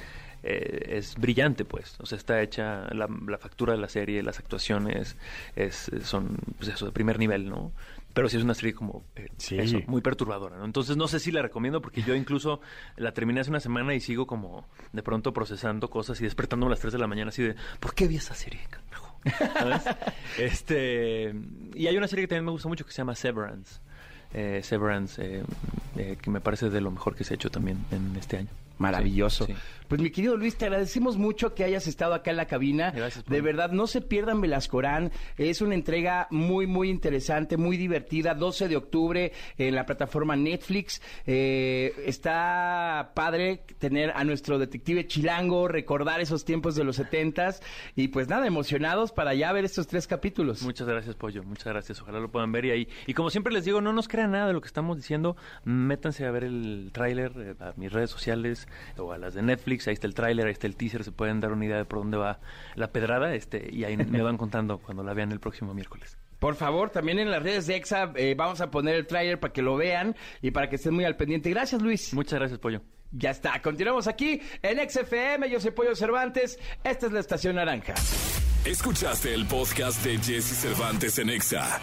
[0.45, 1.97] eh, es brillante, pues.
[1.99, 5.17] O sea, está hecha la, la factura de la serie, las actuaciones
[5.57, 7.73] es, son pues eso de primer nivel, ¿no?
[8.19, 9.57] Pero sí es una serie como eh, Sí.
[9.59, 10.65] eso, muy perturbadora, ¿no?
[10.65, 12.61] Entonces no sé si la recomiendo porque yo incluso
[12.97, 16.71] la terminé hace una semana y sigo como de pronto procesando cosas y despertando a
[16.71, 19.21] las 3 de la mañana así de ¿por qué vi esa serie, carajo?
[19.55, 19.83] ¿Sabes?
[20.39, 21.33] este
[21.75, 23.81] y hay una serie que también me gusta mucho que se llama Severance.
[24.35, 25.43] Eh, Severance, eh,
[25.97, 28.49] eh, que me parece de lo mejor que se ha hecho también en este año.
[28.79, 29.47] Maravilloso.
[29.47, 29.59] Sí, sí.
[29.89, 32.91] Pues mi querido Luis, te agradecemos mucho que hayas estado acá en la cabina.
[32.91, 33.41] Gracias, De Poli.
[33.41, 35.11] verdad, no se pierdan Velascorán.
[35.39, 38.35] Es una entrega muy, muy interesante, muy divertida.
[38.35, 41.01] 12 de octubre en la plataforma Netflix.
[41.27, 47.63] Eh, está padre tener a nuestro detective chilango, recordar esos tiempos de los setentas.
[47.97, 50.63] Y pues nada, emocionados para ya ver estos tres capítulos.
[50.63, 51.43] Muchas gracias, Pollo.
[51.45, 52.03] Muchas gracias.
[52.03, 52.67] Ojalá lo puedan ver.
[52.67, 52.89] Y ahí.
[53.07, 55.35] Y como siempre les digo, no nos crean nada de lo que estamos diciendo.
[55.65, 59.89] Métanse a ver el tráiler eh, a mis redes sociales o a las de Netflix.
[59.89, 61.05] Ahí está el tráiler, ahí está el teaser.
[61.05, 62.41] Se pueden dar una idea de por dónde va
[62.75, 63.35] la pedrada.
[63.35, 66.17] Este, y ahí me van contando cuando la vean el próximo miércoles.
[66.39, 69.53] Por favor, también en las redes de EXA eh, vamos a poner el tráiler para
[69.53, 71.51] que lo vean y para que estén muy al pendiente.
[71.51, 72.15] Gracias, Luis.
[72.15, 72.81] Muchas gracias, Pollo.
[73.11, 75.49] Ya está, continuamos aquí en XFM.
[75.51, 76.59] Yo soy Pollo Cervantes.
[76.85, 77.95] Esta es la estación naranja.
[78.65, 81.81] Escuchaste el podcast de Jesse Cervantes en Exa.